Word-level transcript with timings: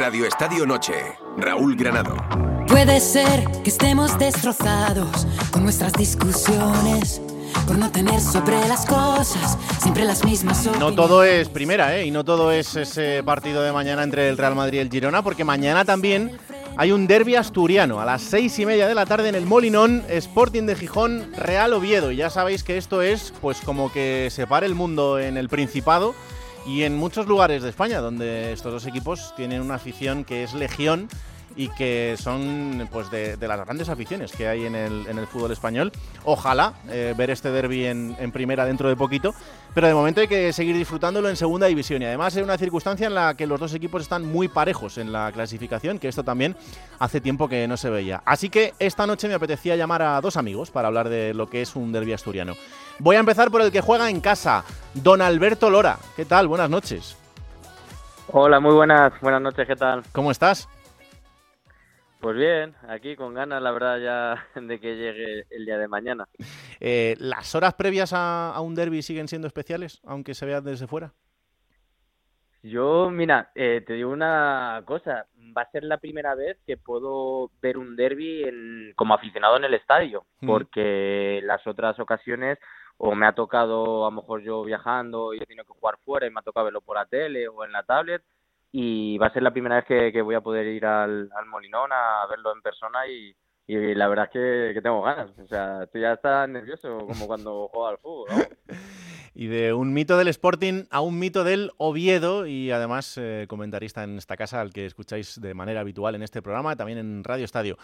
Radio 0.00 0.24
Estadio 0.24 0.64
Noche, 0.64 0.94
Raúl 1.36 1.76
Granado. 1.76 2.16
Puede 2.66 3.00
ser 3.00 3.44
que 3.62 3.68
estemos 3.68 4.18
destrozados 4.18 5.26
con 5.50 5.62
nuestras 5.62 5.92
discusiones. 5.92 7.20
Por 7.66 7.76
no 7.76 7.92
tener 7.92 8.18
sobre 8.18 8.66
las 8.66 8.86
cosas 8.86 9.58
siempre 9.78 10.04
las 10.04 10.24
mismas 10.24 10.66
No 10.78 10.94
todo 10.94 11.22
es 11.22 11.50
primera, 11.50 11.98
¿eh? 11.98 12.06
Y 12.06 12.10
no 12.12 12.24
todo 12.24 12.50
es 12.50 12.76
ese 12.76 13.22
partido 13.24 13.62
de 13.62 13.72
mañana 13.72 14.02
entre 14.02 14.30
el 14.30 14.38
Real 14.38 14.54
Madrid 14.54 14.78
y 14.78 14.80
el 14.80 14.90
Girona, 14.90 15.22
porque 15.22 15.44
mañana 15.44 15.84
también 15.84 16.32
hay 16.78 16.92
un 16.92 17.06
derby 17.06 17.34
asturiano 17.34 18.00
a 18.00 18.06
las 18.06 18.22
seis 18.22 18.58
y 18.58 18.64
media 18.64 18.88
de 18.88 18.94
la 18.94 19.04
tarde 19.04 19.28
en 19.28 19.34
el 19.34 19.44
Molinón, 19.44 20.02
Sporting 20.08 20.62
de 20.62 20.76
Gijón, 20.76 21.30
Real 21.36 21.74
Oviedo. 21.74 22.10
Y 22.10 22.16
ya 22.16 22.30
sabéis 22.30 22.64
que 22.64 22.78
esto 22.78 23.02
es, 23.02 23.34
pues, 23.42 23.58
como 23.60 23.92
que 23.92 24.28
separe 24.30 24.64
el 24.64 24.74
mundo 24.74 25.18
en 25.18 25.36
el 25.36 25.50
Principado 25.50 26.14
y 26.70 26.84
en 26.84 26.96
muchos 26.96 27.26
lugares 27.26 27.64
de 27.64 27.70
España, 27.70 27.98
donde 27.98 28.52
estos 28.52 28.72
dos 28.72 28.86
equipos 28.86 29.34
tienen 29.36 29.60
una 29.60 29.74
afición 29.74 30.24
que 30.24 30.44
es 30.44 30.54
legión 30.54 31.08
y 31.56 31.68
que 31.68 32.16
son 32.18 32.88
pues 32.92 33.10
de, 33.10 33.36
las 33.40 33.58
grandes 33.60 33.88
aficiones 33.88 34.32
que 34.32 34.48
hay 34.48 34.66
en 34.66 34.74
el, 34.74 35.06
en 35.08 35.18
el 35.18 35.26
fútbol 35.26 35.52
español. 35.52 35.92
Ojalá 36.24 36.74
eh, 36.88 37.14
ver 37.16 37.30
este 37.30 37.50
derby 37.50 37.86
en, 37.86 38.16
en, 38.18 38.32
primera 38.32 38.64
dentro 38.64 38.88
de 38.88 38.96
poquito, 38.96 39.34
pero 39.74 39.86
de 39.86 39.94
momento 39.94 40.20
hay 40.20 40.28
que 40.28 40.52
seguir 40.52 40.76
disfrutándolo 40.76 41.28
en 41.28 41.36
segunda 41.36 41.66
división 41.66 42.02
y 42.02 42.06
además 42.06 42.36
es 42.36 42.42
una 42.42 42.58
circunstancia 42.58 43.06
en 43.06 43.14
la 43.14 43.34
que 43.34 43.46
los 43.46 43.58
dos 43.58 43.74
equipos 43.74 44.02
están 44.02 44.24
muy 44.24 44.48
parejos 44.48 44.98
en 44.98 45.12
la 45.12 45.30
clasificación, 45.32 45.98
que 45.98 46.08
esto 46.08 46.24
también 46.24 46.56
hace 46.98 47.20
tiempo 47.20 47.48
que 47.48 47.66
no 47.68 47.76
se 47.76 47.90
veía. 47.90 48.22
Así 48.24 48.48
que 48.48 48.74
esta 48.78 49.06
noche 49.06 49.28
me 49.28 49.34
apetecía 49.34 49.76
llamar 49.76 50.02
a 50.02 50.20
dos 50.20 50.36
amigos 50.36 50.70
para 50.70 50.88
hablar 50.88 51.08
de 51.08 51.34
lo 51.34 51.48
que 51.48 51.62
es 51.62 51.76
un 51.76 51.92
derby 51.92 52.12
asturiano. 52.12 52.54
Voy 52.98 53.16
a 53.16 53.20
empezar 53.20 53.50
por 53.50 53.62
el 53.62 53.72
que 53.72 53.80
juega 53.80 54.10
en 54.10 54.20
casa, 54.20 54.64
don 54.94 55.22
Alberto 55.22 55.70
Lora. 55.70 55.98
¿Qué 56.16 56.24
tal? 56.24 56.48
Buenas 56.48 56.70
noches. 56.70 57.16
Hola, 58.32 58.60
muy 58.60 58.74
buenas, 58.74 59.12
buenas 59.20 59.42
noches, 59.42 59.66
¿qué 59.66 59.74
tal? 59.74 60.04
¿Cómo 60.12 60.30
estás? 60.30 60.68
Pues 62.20 62.36
bien, 62.36 62.74
aquí 62.86 63.16
con 63.16 63.32
ganas, 63.32 63.62
la 63.62 63.70
verdad, 63.70 63.98
ya 63.98 64.46
de 64.60 64.78
que 64.78 64.94
llegue 64.94 65.46
el 65.48 65.64
día 65.64 65.78
de 65.78 65.88
mañana. 65.88 66.28
Eh, 66.78 67.16
¿Las 67.18 67.54
horas 67.54 67.74
previas 67.74 68.12
a, 68.14 68.60
un 68.60 68.74
derby 68.74 69.00
siguen 69.00 69.26
siendo 69.26 69.48
especiales, 69.48 70.00
aunque 70.04 70.34
se 70.34 70.44
vean 70.44 70.64
desde 70.64 70.86
fuera? 70.86 71.14
Yo, 72.62 73.08
mira, 73.08 73.50
eh, 73.54 73.82
te 73.86 73.94
digo 73.94 74.10
una 74.10 74.82
cosa, 74.84 75.26
va 75.56 75.62
a 75.62 75.70
ser 75.70 75.82
la 75.84 75.96
primera 75.96 76.34
vez 76.34 76.58
que 76.66 76.76
puedo 76.76 77.50
ver 77.62 77.78
un 77.78 77.96
derby 77.96 78.92
como 78.96 79.14
aficionado 79.14 79.56
en 79.56 79.64
el 79.64 79.72
estadio, 79.72 80.26
mm. 80.40 80.46
porque 80.46 81.40
las 81.42 81.66
otras 81.66 81.98
ocasiones 81.98 82.58
o 82.98 83.14
me 83.14 83.26
ha 83.26 83.32
tocado, 83.32 84.06
a 84.06 84.10
lo 84.10 84.16
mejor 84.16 84.42
yo 84.42 84.62
viajando 84.62 85.32
y 85.32 85.38
he 85.38 85.46
tenido 85.46 85.64
que 85.64 85.72
jugar 85.72 85.96
fuera 86.04 86.26
y 86.26 86.30
me 86.30 86.40
ha 86.40 86.42
tocado 86.42 86.66
verlo 86.66 86.82
por 86.82 86.96
la 86.96 87.06
tele 87.06 87.48
o 87.48 87.64
en 87.64 87.72
la 87.72 87.82
tablet, 87.82 88.22
y 88.72 89.18
va 89.18 89.26
a 89.26 89.32
ser 89.32 89.42
la 89.42 89.50
primera 89.50 89.76
vez 89.76 90.12
que, 90.12 90.22
voy 90.22 90.34
a 90.34 90.40
poder 90.40 90.66
ir 90.66 90.86
al, 90.86 91.28
Molinón 91.46 91.90
a 91.92 92.26
verlo 92.28 92.52
en 92.52 92.62
persona 92.62 93.06
y, 93.06 93.34
la 93.66 94.08
verdad 94.08 94.28
es 94.32 94.74
que, 94.74 94.80
tengo 94.80 95.02
ganas. 95.02 95.30
O 95.38 95.46
sea, 95.46 95.86
tú 95.86 95.98
ya 95.98 96.12
estás 96.12 96.48
nervioso 96.48 96.98
como 97.06 97.26
cuando 97.26 97.68
juega 97.72 97.90
al 97.90 97.98
fútbol. 97.98 98.26
y 99.34 99.46
de 99.46 99.72
un 99.72 99.92
mito 99.92 100.16
del 100.16 100.28
Sporting 100.28 100.84
a 100.90 101.00
un 101.00 101.18
mito 101.18 101.44
del 101.44 101.70
Oviedo 101.78 102.46
y 102.46 102.70
además 102.70 103.16
eh, 103.16 103.46
comentarista 103.48 104.04
en 104.04 104.18
esta 104.18 104.36
casa 104.36 104.60
al 104.60 104.72
que 104.72 104.86
escucháis 104.86 105.40
de 105.40 105.54
manera 105.54 105.80
habitual 105.80 106.14
en 106.14 106.22
este 106.22 106.42
programa, 106.42 106.76
también 106.76 106.98
en 106.98 107.24
Radio 107.24 107.44
Estadio. 107.44 107.76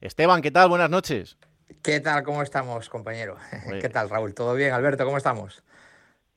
Esteban, 0.00 0.42
¿qué 0.42 0.50
tal? 0.50 0.68
Buenas 0.68 0.90
noches. 0.90 1.38
¿Qué 1.82 2.00
tal? 2.00 2.22
¿Cómo 2.24 2.42
estamos, 2.42 2.88
compañero? 2.88 3.36
¿Qué 3.80 3.88
tal, 3.88 4.10
Raúl? 4.10 4.34
¿Todo 4.34 4.54
bien? 4.54 4.72
Alberto, 4.72 5.04
¿cómo 5.04 5.16
estamos? 5.16 5.62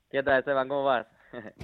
¿Qué 0.10 0.24
tal, 0.24 0.40
Esteban? 0.40 0.68
¿Cómo 0.68 0.86
vas? 0.86 1.08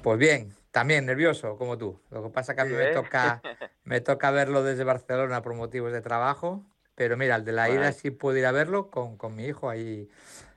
Pues 0.01 0.19
bien, 0.19 0.53
también 0.71 1.05
nervioso, 1.05 1.57
como 1.57 1.77
tú. 1.77 1.99
Lo 2.09 2.23
que 2.23 2.29
pasa 2.29 2.51
es 2.51 2.55
que 2.55 2.61
a 2.61 2.65
mí 2.65 2.73
me 2.73 2.87
toca, 2.87 3.41
me 3.83 4.01
toca 4.01 4.31
verlo 4.31 4.63
desde 4.63 4.83
Barcelona 4.83 5.41
por 5.41 5.53
motivos 5.53 5.93
de 5.93 6.01
trabajo, 6.01 6.65
pero 6.95 7.17
mira, 7.17 7.35
el 7.35 7.45
de 7.45 7.51
la 7.51 7.69
ida 7.69 7.91
sí 7.91 8.11
puedo 8.11 8.37
ir 8.37 8.45
a 8.45 8.51
verlo 8.51 8.89
con, 8.89 9.35
mi 9.35 9.45
hijo 9.45 9.69
ahí 9.69 10.09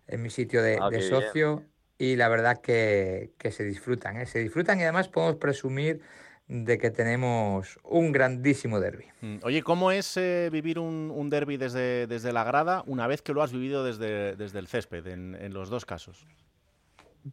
en 0.06 0.22
mi 0.22 0.30
sitio 0.30 0.62
de, 0.62 0.78
ah, 0.80 0.90
socio 1.00 1.64
y 1.98 2.16
la 2.16 2.28
verdad 2.28 2.60
que, 2.60 3.32
se 3.50 3.64
disfrutan, 3.64 4.20
¿eh? 4.20 4.26
se 4.26 4.38
disfrutan 4.38 4.78
y 4.78 4.82
además 4.82 5.08
podemos 5.08 5.36
presumir 5.36 6.02
de 6.48 6.78
que 6.78 6.90
tenemos 6.90 7.78
un 7.82 8.12
grandísimo 8.12 8.78
derby. 8.78 9.06
Mm, 9.20 9.38
oye, 9.42 9.62
¿cómo 9.62 9.90
es 9.90 10.16
eh, 10.16 10.48
vivir 10.52 10.78
un, 10.78 11.10
un 11.12 11.28
derby 11.28 11.56
desde, 11.56 12.06
desde 12.06 12.32
la 12.32 12.44
grada 12.44 12.84
una 12.86 13.06
vez 13.06 13.20
que 13.20 13.32
lo 13.32 13.42
has 13.42 13.52
vivido 13.52 13.82
desde, 13.82 14.36
desde 14.36 14.58
el 14.60 14.68
césped, 14.68 15.06
en, 15.08 15.34
en 15.34 15.52
los 15.52 15.70
dos 15.70 15.84
casos? 15.84 16.24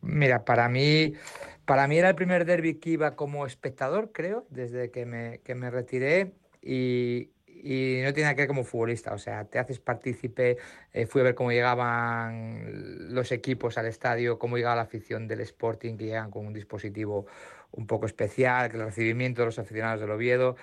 Mira, 0.01 0.45
para 0.45 0.69
mí, 0.69 1.13
para 1.65 1.87
mí 1.87 1.97
era 1.97 2.09
el 2.09 2.15
primer 2.15 2.45
derby 2.45 2.75
que 2.75 2.91
iba 2.91 3.15
como 3.15 3.45
espectador, 3.45 4.11
creo, 4.11 4.45
desde 4.49 4.91
que 4.91 5.05
me, 5.05 5.39
que 5.39 5.55
me 5.55 5.69
retiré 5.69 6.33
y, 6.61 7.29
no 8.03 8.13
tiene 8.13 8.29
que 8.35 8.41
ver 8.41 8.47
como 8.47 8.65
futbolista, 8.65 9.13
o 9.13 9.17
sea, 9.17 9.45
te 9.45 9.57
haces 9.57 9.79
partícipe, 9.79 10.57
eh, 10.91 11.05
fui 11.05 11.21
a 11.21 11.23
ver 11.23 11.35
cómo 11.35 11.51
llegaban 11.51 13.13
los 13.13 13.31
equipos 13.31 13.77
al 13.77 13.85
estadio, 13.85 14.37
cómo 14.37 14.57
llegaba 14.57 14.75
la 14.75 14.81
afición 14.81 15.27
del 15.29 15.39
Sporting, 15.41 15.95
que 15.95 16.05
llegan 16.05 16.29
con 16.29 16.45
un 16.45 16.53
dispositivo 16.53 17.25
un 17.71 17.87
poco 17.87 18.05
especial, 18.05 18.69
el 18.73 18.83
recibimiento 18.83 19.41
de 19.41 19.45
los 19.45 19.59
aficionados 19.59 20.01
del 20.01 20.11
Oviedo, 20.11 20.57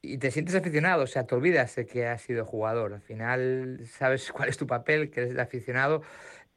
y 0.00 0.18
te 0.18 0.30
sientes 0.32 0.54
aficionado, 0.56 1.04
o 1.04 1.06
sea, 1.06 1.26
te 1.26 1.34
olvidas 1.34 1.76
de 1.76 1.86
que 1.86 2.06
has 2.06 2.22
sido 2.22 2.44
jugador, 2.44 2.94
al 2.94 3.02
final 3.02 3.80
sabes 3.86 4.32
cuál 4.32 4.48
es 4.48 4.56
tu 4.56 4.66
papel, 4.66 5.10
que 5.10 5.20
eres 5.20 5.32
el 5.32 5.40
aficionado, 5.40 6.02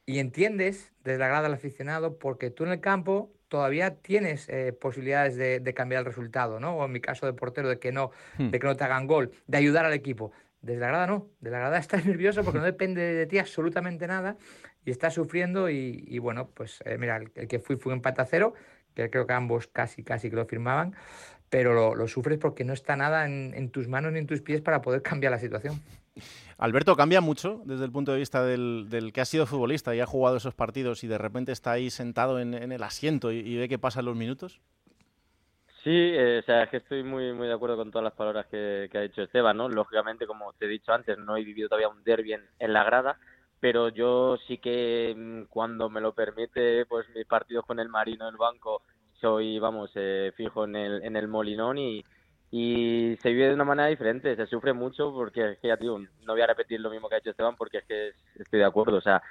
y 0.06 0.20
entiendes 0.20 0.92
desde 1.04 1.18
la 1.18 1.26
grada 1.26 1.42
del 1.42 1.54
aficionado 1.54 2.18
porque 2.18 2.50
tú 2.50 2.64
en 2.64 2.70
el 2.70 2.80
campo 2.80 3.32
todavía 3.48 3.96
tienes 3.96 4.48
eh, 4.48 4.72
posibilidades 4.72 5.36
de, 5.36 5.74
cambiar 5.74 6.00
el 6.00 6.06
resultado, 6.06 6.58
¿no? 6.60 6.76
O 6.76 6.84
en 6.84 6.92
mi 6.92 7.00
caso 7.00 7.26
de 7.26 7.32
portero, 7.32 7.68
de 7.68 7.78
que 7.78 7.92
no, 7.92 8.10
hmm. 8.38 8.50
de 8.50 8.58
que 8.58 8.66
no 8.66 8.76
te 8.76 8.84
hagan 8.84 9.06
gol, 9.06 9.32
de 9.46 9.58
ayudar 9.58 9.84
al 9.84 9.92
equipo. 9.92 10.32
Desde 10.62 10.80
la 10.80 10.88
grada 10.88 11.06
no, 11.06 11.28
de 11.40 11.50
la 11.50 11.58
grada 11.58 11.78
estás 11.78 12.06
nervioso 12.06 12.42
porque 12.44 12.58
no 12.58 12.64
depende 12.64 13.02
de 13.02 13.26
ti 13.26 13.38
absolutamente 13.38 14.06
nada 14.06 14.36
y 14.84 14.90
estás 14.90 15.14
sufriendo 15.14 15.68
y, 15.68 16.18
bueno, 16.20 16.50
pues 16.54 16.80
eh, 16.84 16.96
mira, 16.96 17.16
el, 17.16 17.48
que 17.48 17.58
fui 17.58 17.76
fue 17.76 17.92
un 17.92 17.98
empate 17.98 18.22
a 18.22 18.24
cero, 18.24 18.54
que 18.94 19.10
creo 19.10 19.26
que 19.26 19.32
ambos 19.32 19.66
casi, 19.66 20.04
casi 20.04 20.30
que 20.30 20.36
lo 20.36 20.46
firmaban, 20.46 20.94
pero 21.50 21.94
lo, 21.94 22.08
sufres 22.08 22.38
porque 22.38 22.64
no 22.64 22.72
está 22.72 22.96
nada 22.96 23.26
en, 23.26 23.52
en 23.54 23.70
tus 23.70 23.88
manos 23.88 24.12
ni 24.12 24.20
en 24.20 24.26
tus 24.26 24.42
pies 24.42 24.60
para 24.60 24.82
poder 24.82 25.02
cambiar 25.02 25.32
la 25.32 25.38
situación. 25.38 25.80
Alberto, 26.58 26.96
¿cambia 26.96 27.20
mucho 27.20 27.60
desde 27.66 27.84
el 27.84 27.92
punto 27.92 28.12
de 28.12 28.18
vista 28.18 28.42
del, 28.42 29.10
que 29.12 29.20
ha 29.20 29.26
sido 29.26 29.44
futbolista 29.44 29.94
y 29.94 30.00
ha 30.00 30.06
jugado 30.06 30.38
esos 30.38 30.54
partidos 30.54 31.04
y 31.04 31.06
de 31.06 31.18
repente 31.18 31.52
está 31.52 31.72
ahí 31.72 31.90
sentado 31.90 32.40
en, 32.40 32.54
el 32.54 32.82
asiento 32.82 33.30
y, 33.30 33.56
ve 33.56 33.68
que 33.68 33.78
pasan 33.78 34.06
los 34.06 34.16
minutos? 34.16 34.60
Sí, 35.84 35.92
eh, 35.92 36.38
o 36.38 36.42
sea, 36.46 36.64
es 36.64 36.70
que 36.70 36.78
estoy 36.78 37.02
muy 37.04 37.32
muy 37.32 37.46
de 37.46 37.52
acuerdo 37.52 37.76
con 37.76 37.90
todas 37.90 38.04
las 38.04 38.14
palabras 38.14 38.46
que, 38.46 38.88
ha 38.92 39.00
dicho 39.00 39.22
Esteban, 39.22 39.56
¿no? 39.56 39.68
Lógicamente, 39.68 40.26
como 40.26 40.52
te 40.54 40.64
he 40.64 40.68
dicho 40.68 40.92
antes, 40.92 41.18
no 41.18 41.36
he 41.36 41.44
vivido 41.44 41.68
todavía 41.68 41.88
un 41.88 42.02
derby 42.02 42.32
en, 42.32 42.72
la 42.72 42.82
grada, 42.84 43.18
pero 43.60 43.90
yo 43.90 44.38
sí 44.48 44.56
que 44.58 45.14
mm, 45.14 45.42
cuando 45.50 45.90
me 45.90 46.00
lo 46.00 46.12
permite, 46.12 46.86
pues 46.86 47.06
mis 47.14 47.26
partidos 47.26 47.66
con 47.66 47.78
el 47.80 47.90
Marino 47.90 48.26
en 48.26 48.32
el 48.32 48.38
banco, 48.38 48.82
soy, 49.20 49.58
vamos, 49.58 49.90
eh, 49.94 50.32
fijo 50.34 50.64
en 50.64 50.74
el, 50.74 51.04
en 51.04 51.16
el 51.16 51.28
Molinón 51.28 51.76
y, 51.78 52.02
y 52.50 53.16
se 53.22 53.30
vive 53.30 53.48
de 53.48 53.54
una 53.54 53.64
manera 53.64 53.88
diferente, 53.88 54.36
se 54.36 54.46
sufre 54.46 54.72
mucho 54.72 55.12
porque 55.12 55.52
es 55.52 55.58
que 55.58 55.68
ya 55.68 55.76
tío, 55.76 55.98
no 55.98 56.32
voy 56.32 56.40
a 56.40 56.46
repetir 56.46 56.80
lo 56.80 56.90
mismo 56.90 57.08
que 57.08 57.16
ha 57.16 57.18
hecho 57.18 57.30
Esteban 57.30 57.56
porque 57.56 57.78
es 57.78 57.84
que 57.84 58.12
estoy 58.38 58.60
de 58.60 58.64
acuerdo, 58.64 58.96
o 58.96 59.00
sea, 59.00 59.22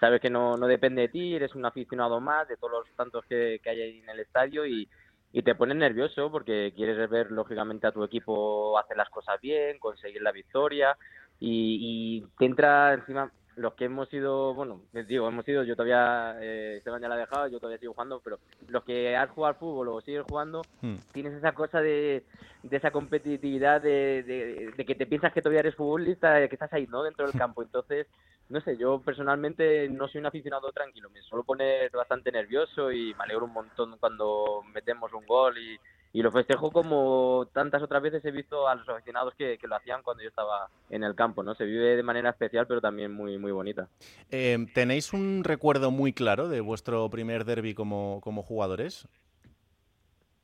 sabes 0.00 0.20
que 0.20 0.30
no, 0.30 0.56
no 0.56 0.66
depende 0.66 1.02
de 1.02 1.08
ti, 1.08 1.34
eres 1.34 1.54
un 1.54 1.64
aficionado 1.64 2.20
más 2.20 2.48
de 2.48 2.56
todos 2.56 2.72
los 2.72 2.96
tantos 2.96 3.24
que, 3.26 3.60
hay 3.64 3.80
ahí 3.80 4.00
en 4.00 4.08
el 4.08 4.20
estadio 4.20 4.66
y, 4.66 4.88
y 5.32 5.42
te 5.42 5.54
pones 5.54 5.76
nervioso 5.76 6.30
porque 6.30 6.72
quieres 6.74 7.08
ver 7.08 7.30
lógicamente 7.30 7.86
a 7.86 7.92
tu 7.92 8.02
equipo 8.02 8.78
hacer 8.78 8.96
las 8.96 9.08
cosas 9.10 9.40
bien, 9.40 9.78
conseguir 9.78 10.22
la 10.22 10.32
victoria 10.32 10.96
y, 11.38 12.22
y 12.22 12.26
te 12.38 12.46
entra 12.46 12.94
encima 12.94 13.30
los 13.56 13.74
que 13.74 13.84
hemos 13.84 14.12
ido, 14.12 14.54
bueno, 14.54 14.80
les 14.92 15.06
digo, 15.06 15.28
hemos 15.28 15.46
ido, 15.46 15.62
yo 15.62 15.76
todavía, 15.76 16.36
eh, 16.40 16.76
Esteban 16.78 17.00
ya 17.00 17.08
la 17.08 17.14
ha 17.14 17.18
dejado, 17.18 17.48
yo 17.48 17.58
todavía 17.58 17.78
sigo 17.78 17.92
jugando, 17.92 18.20
pero 18.22 18.38
los 18.68 18.84
que 18.84 19.16
has 19.16 19.30
jugado 19.30 19.54
al 19.54 19.60
fútbol 19.60 19.88
o 19.88 20.00
sigues 20.00 20.24
jugando, 20.28 20.62
hmm. 20.82 20.96
tienes 21.12 21.34
esa 21.34 21.52
cosa 21.52 21.80
de, 21.80 22.24
de 22.62 22.76
esa 22.76 22.90
competitividad 22.90 23.80
de, 23.80 24.72
de, 24.76 24.84
que 24.84 24.94
te 24.94 25.06
piensas 25.06 25.32
que 25.32 25.42
todavía 25.42 25.60
eres 25.60 25.74
futbolista, 25.74 26.48
que 26.48 26.54
estás 26.54 26.72
ahí, 26.72 26.86
¿no? 26.86 27.02
Dentro 27.02 27.26
del 27.26 27.38
campo. 27.38 27.62
Entonces, 27.62 28.06
no 28.48 28.60
sé, 28.60 28.76
yo 28.76 29.00
personalmente 29.00 29.88
no 29.88 30.08
soy 30.08 30.20
un 30.20 30.26
aficionado 30.26 30.70
tranquilo, 30.72 31.08
me 31.10 31.22
suelo 31.22 31.44
poner 31.44 31.90
bastante 31.90 32.30
nervioso 32.30 32.92
y 32.92 33.14
me 33.14 33.24
alegro 33.24 33.46
un 33.46 33.52
montón 33.52 33.96
cuando 33.98 34.62
metemos 34.72 35.12
un 35.12 35.26
gol 35.26 35.56
y 35.58 35.78
y 36.14 36.22
lo 36.22 36.30
festejo 36.30 36.70
como 36.70 37.48
tantas 37.52 37.82
otras 37.82 38.00
veces 38.00 38.24
he 38.24 38.30
visto 38.30 38.68
a 38.68 38.76
los 38.76 38.88
aficionados 38.88 39.34
que, 39.36 39.58
lo 39.60 39.74
hacían 39.74 40.00
cuando 40.04 40.22
yo 40.22 40.28
estaba 40.28 40.70
en 40.88 41.02
el 41.02 41.16
campo, 41.16 41.42
¿no? 41.42 41.56
Se 41.56 41.64
vive 41.64 41.96
de 41.96 42.04
manera 42.04 42.30
especial, 42.30 42.68
pero 42.68 42.80
también 42.80 43.12
muy, 43.12 43.36
muy 43.36 43.50
bonita. 43.50 43.88
Eh, 44.30 44.64
¿Tenéis 44.72 45.12
un 45.12 45.42
recuerdo 45.42 45.90
muy 45.90 46.12
claro 46.12 46.48
de 46.48 46.60
vuestro 46.60 47.10
primer 47.10 47.44
derby 47.44 47.74
como, 47.74 48.20
como 48.22 48.44
jugadores? 48.44 49.08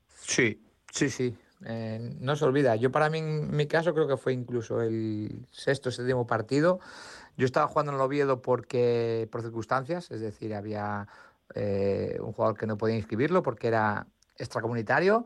Sí, 0.08 0.60
sí, 0.90 1.08
sí. 1.08 1.36
Eh, 1.64 2.16
no 2.18 2.34
se 2.34 2.46
olvida. 2.46 2.74
Yo 2.74 2.90
para 2.90 3.08
mí, 3.08 3.18
en 3.18 3.54
mi 3.54 3.68
caso, 3.68 3.94
creo 3.94 4.08
que 4.08 4.16
fue 4.16 4.32
incluso 4.32 4.82
el 4.82 5.46
sexto, 5.52 5.92
séptimo 5.92 6.26
partido. 6.26 6.80
Yo 7.36 7.46
estaba 7.46 7.68
jugando 7.68 7.92
en 7.92 7.98
el 7.98 8.02
Oviedo 8.02 8.42
porque, 8.42 9.28
por 9.30 9.42
circunstancias, 9.42 10.10
es 10.10 10.20
decir, 10.20 10.52
había 10.52 11.06
eh, 11.54 12.18
un 12.20 12.32
jugador 12.32 12.58
que 12.58 12.66
no 12.66 12.76
podía 12.76 12.96
inscribirlo 12.96 13.44
porque 13.44 13.68
era 13.68 14.08
extracomunitario 14.40 15.24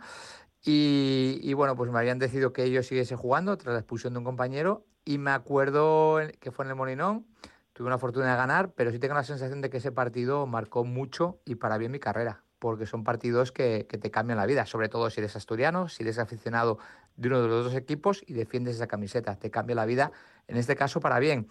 Y, 0.62 1.52
bueno, 1.54 1.76
pues 1.76 1.90
me 1.90 1.98
habían 1.98 2.18
decidido 2.18 2.52
que 2.52 2.70
yo 2.70 2.82
siguiese 2.82 3.16
jugando 3.16 3.56
tras 3.58 3.74
la 3.74 3.80
expulsión 3.80 4.14
de 4.14 4.18
un 4.18 4.24
compañero. 4.24 4.86
Y 5.04 5.18
me 5.18 5.30
acuerdo 5.30 6.18
que 6.40 6.50
fue 6.50 6.64
en 6.64 6.70
el 6.70 6.76
Molinón, 6.76 7.26
tuve 7.74 7.88
una 7.88 7.98
fortuna 7.98 8.30
de 8.30 8.36
ganar, 8.36 8.72
pero 8.72 8.90
sí 8.90 8.98
tengo 8.98 9.14
la 9.14 9.24
sensación 9.24 9.60
de 9.60 9.68
que 9.68 9.76
ese 9.76 9.92
partido 9.92 10.46
marcó 10.46 10.84
mucho 10.84 11.40
y 11.44 11.56
para 11.56 11.76
bien 11.76 11.92
mi 11.92 11.98
carrera, 11.98 12.42
porque 12.58 12.86
son 12.86 13.04
partidos 13.04 13.52
que, 13.52 13.86
que 13.86 13.98
te 13.98 14.10
cambian 14.10 14.38
la 14.38 14.46
vida, 14.46 14.64
sobre 14.64 14.88
todo 14.88 15.10
si 15.10 15.20
eres 15.20 15.36
asturiano, 15.36 15.88
si 15.88 16.04
eres 16.04 16.18
aficionado 16.18 16.78
de 17.16 17.28
uno 17.28 17.42
de 17.42 17.48
los 17.48 17.64
dos 17.66 17.74
equipos 17.74 18.22
y 18.26 18.32
defiendes 18.32 18.76
esa 18.76 18.86
camiseta, 18.86 19.36
te 19.36 19.50
cambia 19.50 19.76
la 19.76 19.84
vida, 19.84 20.12
en 20.48 20.56
este 20.56 20.74
caso 20.76 21.00
para 21.00 21.18
bien. 21.18 21.48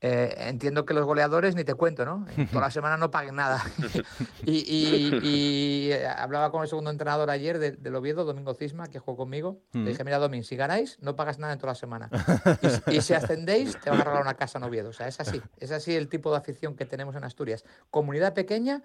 Eh, 0.00 0.32
entiendo 0.48 0.86
que 0.86 0.94
los 0.94 1.04
goleadores 1.04 1.56
ni 1.56 1.64
te 1.64 1.74
cuento, 1.74 2.04
¿no? 2.04 2.24
Toda 2.52 2.66
la 2.66 2.70
semana 2.70 2.96
no 2.96 3.10
paguen 3.10 3.34
nada. 3.34 3.64
y, 4.46 5.90
eh, 5.90 6.06
hablaba 6.06 6.52
con 6.52 6.62
el 6.62 6.68
segundo 6.68 6.90
entrenador 6.90 7.30
ayer 7.30 7.58
del 7.58 7.94
Oviedo, 7.96 8.24
Domingo 8.24 8.54
Cisma, 8.54 8.86
que 8.86 9.00
jugó 9.00 9.16
conmigo. 9.16 9.60
Le 9.72 9.80
mm. 9.80 9.86
dije, 9.86 10.04
mira, 10.04 10.18
Domingo, 10.18 10.44
si 10.44 10.54
ganáis, 10.54 10.98
no 11.00 11.16
pagas 11.16 11.40
nada 11.40 11.52
en 11.52 11.58
toda 11.58 11.72
la 11.72 11.76
semana. 11.76 12.10
Y, 12.92 13.00
si 13.00 13.14
ascendéis, 13.14 13.78
te 13.80 13.90
van 13.90 14.00
a 14.00 14.04
regalar 14.04 14.22
una 14.22 14.34
casa 14.34 14.58
en 14.58 14.64
Oviedo. 14.64 14.90
O 14.90 14.92
sea, 14.92 15.08
es 15.08 15.20
así. 15.20 15.40
Es 15.58 15.70
así 15.72 15.94
el 15.94 16.08
tipo 16.08 16.30
de 16.30 16.38
afición 16.38 16.76
que 16.76 16.86
tenemos 16.86 17.16
en 17.16 17.24
Asturias. 17.24 17.64
Comunidad 17.90 18.34
pequeña, 18.34 18.82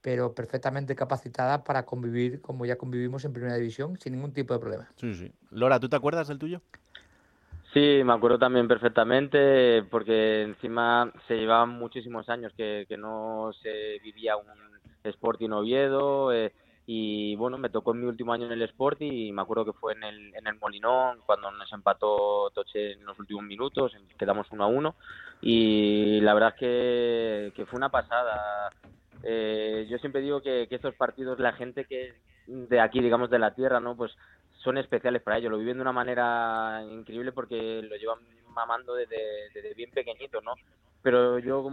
pero 0.00 0.34
perfectamente 0.34 0.94
capacitada 0.94 1.64
para 1.64 1.84
convivir 1.84 2.40
como 2.40 2.64
ya 2.64 2.76
convivimos 2.76 3.24
en 3.24 3.32
Primera 3.32 3.54
División, 3.56 3.98
sin 4.00 4.14
ningún 4.14 4.32
tipo 4.32 4.54
de 4.54 4.60
problema. 4.60 4.88
Sí, 4.96 5.14
sí. 5.14 5.32
Lora, 5.50 5.78
¿tú 5.78 5.88
te 5.88 5.96
acuerdas 5.96 6.28
del 6.28 6.38
tuyo? 6.38 6.62
Sí, 7.74 8.02
me 8.04 8.12
acuerdo 8.12 8.38
también 8.38 8.68
perfectamente 8.68 9.82
porque 9.90 10.42
encima 10.42 11.12
se 11.26 11.34
llevaban 11.34 11.70
muchísimos 11.70 12.28
años 12.28 12.52
que, 12.56 12.86
no 12.96 13.50
se 13.60 13.98
vivía 13.98 14.36
un 14.36 14.46
Sporting 15.02 15.50
Oviedo 15.50 16.32
eh, 16.32 16.52
y 16.86 17.34
bueno, 17.34 17.58
me 17.58 17.70
tocó 17.70 17.92
en 17.92 18.02
mi 18.02 18.06
último 18.06 18.32
año 18.32 18.46
en 18.46 18.52
el 18.52 18.62
Sporting 18.62 19.10
y 19.10 19.32
me 19.32 19.42
acuerdo 19.42 19.64
que 19.64 19.72
fue 19.72 19.94
en 19.94 20.04
el, 20.04 20.34
en 20.36 20.46
el 20.46 20.54
Molinón 20.60 21.18
cuando 21.26 21.50
nos 21.50 21.72
empató 21.72 22.48
Toche 22.54 22.92
en 22.92 23.04
los 23.04 23.18
últimos 23.18 23.42
minutos, 23.42 23.92
quedamos 24.16 24.46
uno 24.52 24.62
a 24.62 24.68
uno 24.68 24.94
y 25.42 26.20
la 26.20 26.32
verdad 26.32 26.54
es 26.54 27.52
que, 27.56 27.66
fue 27.66 27.76
una 27.76 27.88
pasada. 27.88 28.70
Eh, 29.24 29.88
yo 29.90 29.98
siempre 29.98 30.20
digo 30.20 30.40
que, 30.42 30.68
que 30.68 30.76
estos 30.76 30.94
partidos, 30.94 31.40
la 31.40 31.54
gente 31.54 31.86
que 31.86 32.14
de 32.46 32.80
aquí, 32.80 33.00
digamos, 33.00 33.30
de 33.30 33.38
la 33.40 33.52
tierra, 33.52 33.80
¿no? 33.80 33.96
Pues 33.96 34.12
son 34.64 34.78
especiales 34.78 35.22
para 35.22 35.36
ellos, 35.36 35.52
lo 35.52 35.58
viven 35.58 35.76
de 35.76 35.82
una 35.82 35.92
manera 35.92 36.82
increíble 36.90 37.32
porque 37.32 37.82
lo 37.82 37.96
llevan 37.96 38.18
mamando 38.48 38.94
desde, 38.94 39.74
bien 39.74 39.90
pequeñito, 39.90 40.40
¿no? 40.40 40.54
Pero 41.02 41.38
yo 41.38 41.68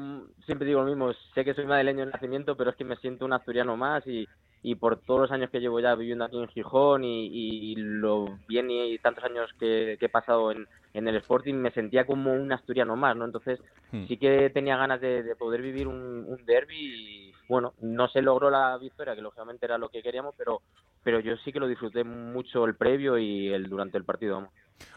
siempre 0.46 0.68
digo 0.68 0.82
lo 0.82 0.88
mismo, 0.88 1.14
sé 1.34 1.46
que 1.46 1.54
soy 1.54 1.66
madrileño 1.66 2.06
de 2.06 2.12
nacimiento, 2.12 2.58
pero 2.58 2.72
es 2.72 2.76
que 2.76 2.84
me 2.84 2.98
siento 2.98 3.24
un 3.24 3.32
asturiano 3.32 3.78
más 3.78 4.06
y, 4.06 4.28
y 4.62 4.76
por 4.76 4.98
todos 4.98 5.22
los 5.22 5.32
años 5.32 5.50
que 5.50 5.62
llevo 5.62 5.80
ya 5.80 5.96
viviendo 5.96 6.26
aquí 6.26 6.38
en 6.38 6.50
Gijón 6.50 7.06
y, 7.06 7.28
y 7.28 7.76
lo 7.76 8.38
bien 8.50 8.70
y 8.70 8.98
tantos 8.98 9.24
años 9.24 9.50
que, 9.58 9.98
he 10.00 10.10
pasado 10.10 10.52
en, 10.52 10.68
en, 10.94 11.08
el 11.08 11.16
Sporting, 11.16 11.54
me 11.54 11.72
sentía 11.72 12.06
como 12.06 12.34
un 12.34 12.52
asturiano 12.52 12.98
más, 12.98 13.16
¿no? 13.16 13.24
Entonces 13.24 13.62
hmm. 13.92 14.08
sí 14.08 14.18
que 14.18 14.50
tenía 14.50 14.76
ganas 14.76 15.00
de, 15.00 15.34
poder 15.40 15.62
vivir 15.62 15.88
un, 15.88 16.26
un 16.28 16.46
derby 16.46 16.78
y, 16.78 17.34
bueno, 17.48 17.74
no 17.80 18.10
se 18.10 18.22
logró 18.22 18.50
la 18.50 18.78
victoria, 18.78 19.16
que 19.16 19.22
lógicamente 19.22 19.66
era 19.66 19.78
lo 19.78 19.88
que 19.88 20.04
queríamos, 20.04 20.36
pero 20.38 20.62
pero 21.04 21.20
yo 21.20 21.36
sí 21.38 21.52
que 21.52 21.60
lo 21.60 21.68
disfruté 21.68 22.04
mucho 22.04 22.66
el 22.66 22.76
previo 22.76 23.18
y 23.18 23.50
el 23.50 23.70
durante 23.70 23.98
el 23.98 24.06
partido. 24.06 24.50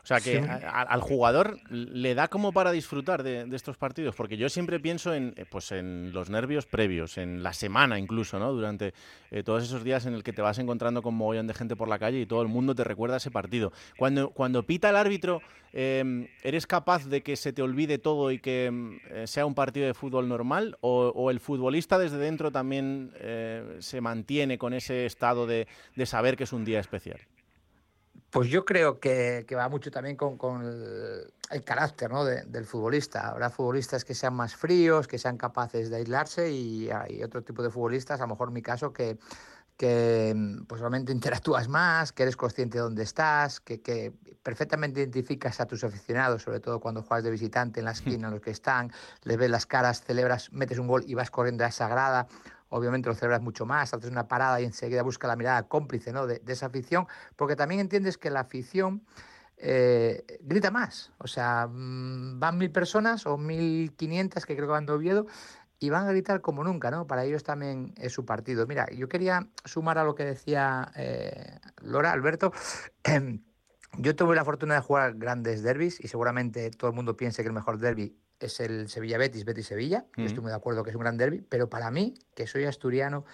O 0.02 0.06
sea 0.06 0.20
que 0.20 0.38
al 0.38 1.00
jugador 1.00 1.58
le 1.70 2.14
da 2.14 2.28
como 2.28 2.52
para 2.52 2.72
disfrutar 2.72 3.22
de, 3.22 3.48
estos 3.54 3.76
partidos, 3.76 4.14
porque 4.14 4.36
yo 4.36 4.48
siempre 4.48 4.78
pienso 4.78 5.14
en, 5.14 5.32
eh, 5.36 5.46
pues 5.48 5.72
en 5.72 6.12
los 6.12 6.28
nervios 6.28 6.66
previos, 6.66 7.16
en 7.18 7.42
la 7.42 7.52
semana 7.52 7.98
incluso, 7.98 8.38
¿no? 8.38 8.52
Durante 8.52 8.92
eh, 9.30 9.42
todos 9.42 9.64
esos 9.64 9.82
días 9.82 10.04
en 10.06 10.14
el 10.14 10.22
que 10.22 10.32
te 10.32 10.42
vas 10.42 10.58
encontrando 10.58 11.00
con 11.00 11.14
mogollón 11.14 11.46
de 11.46 11.54
gente 11.54 11.76
por 11.76 11.88
la 11.88 11.98
calle 11.98 12.20
y 12.20 12.26
todo 12.26 12.42
el 12.42 12.48
mundo 12.48 12.74
te 12.74 12.84
recuerda 12.84 13.16
ese 13.16 13.30
partido. 13.30 13.72
Cuando, 13.96 14.30
cuando 14.30 14.64
pita 14.64 14.90
el 14.90 14.96
árbitro, 14.96 15.40
em, 15.72 16.28
¿eres 16.42 16.66
capaz 16.66 17.06
de 17.06 17.22
que 17.22 17.36
se 17.36 17.52
te 17.52 17.62
olvide 17.62 17.98
todo 17.98 18.30
y 18.30 18.38
que 18.38 18.66
em, 18.66 18.98
eh, 19.10 19.26
sea 19.26 19.46
un 19.46 19.54
partido 19.54 19.86
de 19.86 19.94
fútbol 19.94 20.28
normal? 20.28 20.76
¿O, 20.80 21.30
el 21.30 21.40
futbolista 21.40 21.98
desde 21.98 22.18
dentro 22.18 22.50
también 22.52 23.12
se 23.78 24.00
mantiene 24.00 24.58
con 24.58 24.74
ese 24.74 25.06
estado 25.06 25.46
de 25.46 25.66
saber 26.04 26.36
que 26.36 26.44
es 26.44 26.52
un 26.52 26.64
día 26.64 26.80
especial? 26.80 27.20
Pues 28.34 28.48
yo 28.48 28.64
creo 28.64 28.98
que, 28.98 29.46
va 29.56 29.68
mucho 29.68 29.92
también 29.92 30.16
con, 30.16 30.60
el, 31.50 31.62
carácter 31.62 32.10
¿no? 32.10 32.24
del 32.24 32.64
futbolista. 32.66 33.28
Habrá 33.28 33.48
futbolistas 33.48 34.04
que 34.04 34.12
sean 34.12 34.34
más 34.34 34.56
fríos, 34.56 35.06
que 35.06 35.18
sean 35.18 35.36
capaces 35.36 35.88
de 35.88 35.98
aislarse 35.98 36.50
y 36.50 36.90
hay 36.90 37.22
otro 37.22 37.42
tipo 37.42 37.62
de 37.62 37.70
futbolistas, 37.70 38.20
a 38.20 38.24
lo 38.24 38.30
mejor 38.30 38.48
en 38.48 38.54
mi 38.54 38.62
caso, 38.62 38.92
que, 38.92 39.18
que 39.76 40.34
pues 40.66 40.80
realmente 40.80 41.12
interactúas 41.20 41.68
más, 41.68 42.10
que 42.10 42.24
eres 42.24 42.36
consciente 42.36 42.78
de 42.78 42.82
dónde 42.82 43.04
estás, 43.04 43.60
que, 43.60 43.80
que, 43.80 44.12
perfectamente 44.42 44.98
identificas 44.98 45.60
a 45.60 45.66
tus 45.66 45.84
aficionados, 45.84 46.42
sobre 46.42 46.58
todo 46.58 46.80
cuando 46.80 47.04
juegas 47.04 47.22
de 47.22 47.30
visitante 47.30 47.78
en 47.78 47.86
la 47.86 47.92
esquina, 47.92 48.30
los 48.30 48.40
que 48.40 48.50
están, 48.50 48.90
les 49.22 49.36
ves 49.36 49.48
las 49.48 49.64
caras, 49.64 50.02
celebras, 50.02 50.52
metes 50.52 50.78
un 50.78 50.88
gol 50.88 51.04
y 51.06 51.14
vas 51.14 51.30
corriendo 51.30 51.64
a 51.64 51.68
esa 51.68 51.86
grada 51.86 52.26
obviamente 52.74 53.08
lo 53.08 53.14
celebras 53.14 53.40
mucho 53.40 53.66
más, 53.66 53.94
haces 53.94 54.10
una 54.10 54.26
parada 54.26 54.60
y 54.60 54.64
enseguida 54.64 55.02
busca 55.02 55.28
la 55.28 55.36
mirada 55.36 55.62
cómplice 55.68 56.12
¿no? 56.12 56.26
de, 56.26 56.42
esa 56.46 56.66
afición, 56.66 57.06
porque 57.36 57.54
también 57.54 57.80
entiendes 57.80 58.18
que 58.18 58.30
la 58.30 58.40
afición 58.40 59.04
eh, 59.56 60.24
grita 60.40 60.72
más. 60.72 61.12
O 61.18 61.28
sea, 61.28 61.68
mm, 61.70 62.40
van 62.40 62.58
mil 62.58 62.72
personas 62.72 63.26
o 63.26 63.38
mil 63.38 63.92
quinientas 63.94 64.44
que 64.44 64.56
creo 64.56 64.66
que 64.66 64.72
van 64.72 64.86
de 64.86 64.92
Oviedo 64.92 65.26
y 65.78 65.90
van 65.90 66.08
a 66.08 66.10
gritar 66.10 66.40
como 66.40 66.64
nunca, 66.64 66.90
¿no? 66.90 67.06
Para 67.06 67.24
ellos 67.24 67.44
también 67.44 67.94
es 67.96 68.12
su 68.12 68.24
partido. 68.24 68.66
Mira, 68.66 68.90
yo 68.90 69.08
quería 69.08 69.46
sumar 69.64 69.98
a 69.98 70.04
lo 70.04 70.16
que 70.16 70.24
decía 70.24 70.90
eh, 70.96 71.60
Lora, 71.80 72.10
Alberto. 72.12 72.52
Yo 73.96 74.16
tuve 74.16 74.34
la 74.34 74.44
fortuna 74.44 74.74
de 74.74 74.80
jugar 74.80 75.14
grandes 75.14 75.62
derbis 75.62 76.00
y 76.00 76.08
seguramente 76.08 76.68
todo 76.72 76.90
el 76.90 76.96
mundo 76.96 77.16
piense 77.16 77.42
que 77.42 77.46
el 77.46 77.54
mejor 77.54 77.78
derby 77.78 78.18
es 78.44 78.60
el 78.60 78.88
Sevilla-Betis, 78.88 79.44
Betis-Sevilla. 79.44 80.06
Yo 80.16 80.24
estoy 80.24 80.40
muy 80.40 80.50
de 80.50 80.56
acuerdo 80.56 80.82
que 80.82 80.90
es 80.90 80.96
un 80.96 81.02
gran 81.02 81.16
derby, 81.16 81.40
pero 81.48 81.68
para 81.68 81.90
mí, 81.90 82.14
que 82.34 82.46
soy 82.46 82.64
asturiano, 82.64 83.24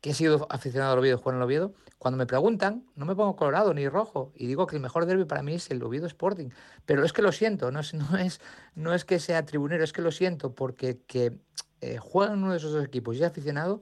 que 0.00 0.10
he 0.10 0.14
sido 0.14 0.46
aficionado 0.50 0.92
al 0.92 0.98
Oviedo, 0.98 1.16
jugar 1.16 1.34
en 1.34 1.38
el 1.38 1.44
Oviedo, 1.44 1.74
cuando 1.98 2.18
me 2.18 2.26
preguntan, 2.26 2.84
no 2.94 3.06
me 3.06 3.16
pongo 3.16 3.36
colorado 3.36 3.72
ni 3.72 3.88
rojo 3.88 4.32
y 4.34 4.46
digo 4.46 4.66
que 4.66 4.76
el 4.76 4.82
mejor 4.82 5.06
derby 5.06 5.24
para 5.24 5.42
mí 5.42 5.54
es 5.54 5.70
el 5.70 5.82
Oviedo 5.82 6.06
Sporting. 6.06 6.50
Pero 6.84 7.04
es 7.04 7.14
que 7.14 7.22
lo 7.22 7.32
siento, 7.32 7.70
no 7.70 7.80
es, 7.80 7.94
no 7.94 8.18
es, 8.18 8.40
no 8.74 8.92
es 8.92 9.06
que 9.06 9.18
sea 9.18 9.46
tribunero, 9.46 9.82
es 9.82 9.94
que 9.94 10.02
lo 10.02 10.12
siento, 10.12 10.54
porque 10.54 11.00
que 11.06 11.38
eh, 11.80 11.96
juegan 11.96 12.42
uno 12.42 12.52
de 12.52 12.58
esos 12.58 12.72
dos 12.72 12.84
equipos 12.84 13.16
y 13.16 13.20
es 13.20 13.24
aficionado, 13.24 13.80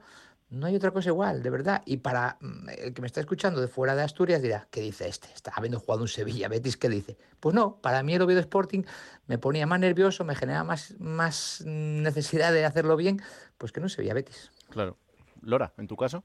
no 0.52 0.66
hay 0.66 0.76
otra 0.76 0.90
cosa 0.90 1.08
igual, 1.08 1.43
de 1.43 1.50
verdad. 1.50 1.82
Y 1.87 1.96
para 1.96 2.37
mm, 2.40 2.69
el 2.69 2.94
que 2.94 3.00
me 3.00 3.06
está 3.06 3.20
escuchando 3.20 3.60
de 3.60 3.69
fuera 3.69 3.96
de 3.96 4.03
Asturias 4.03 4.43
dirá, 4.43 4.69
¿qué 4.70 4.82
dice 4.82 5.08
este? 5.08 5.29
Está 5.34 5.50
habiendo 5.56 5.81
jugado 5.81 6.03
un 6.03 6.08
Sevilla, 6.08 6.48
Betis, 6.48 6.77
¿qué 6.77 6.88
dice? 6.88 7.17
Pues 7.41 7.55
no, 7.55 7.81
para 7.81 8.03
mí 8.03 8.15
el 8.15 8.22
Oviedo 8.22 8.41
Sporting 8.41 8.82
me 9.27 9.38
ponía 9.38 9.67
más 9.67 9.81
nervioso, 9.81 10.24
me 10.24 10.34
generaba 10.34 10.65
más, 10.65 10.94
más 11.00 11.65
necesidad 11.67 12.53
de 12.53 12.67
hacerlo 12.67 12.96
bien, 12.96 13.20
pues 13.56 13.72
que 13.72 13.81
no 13.81 13.88
Sevilla, 13.88 14.12
Betis. 14.12 14.53
Claro. 14.69 14.98
Lora, 15.41 15.72
¿en 15.79 15.88
tu 15.88 15.96
caso? 15.96 16.22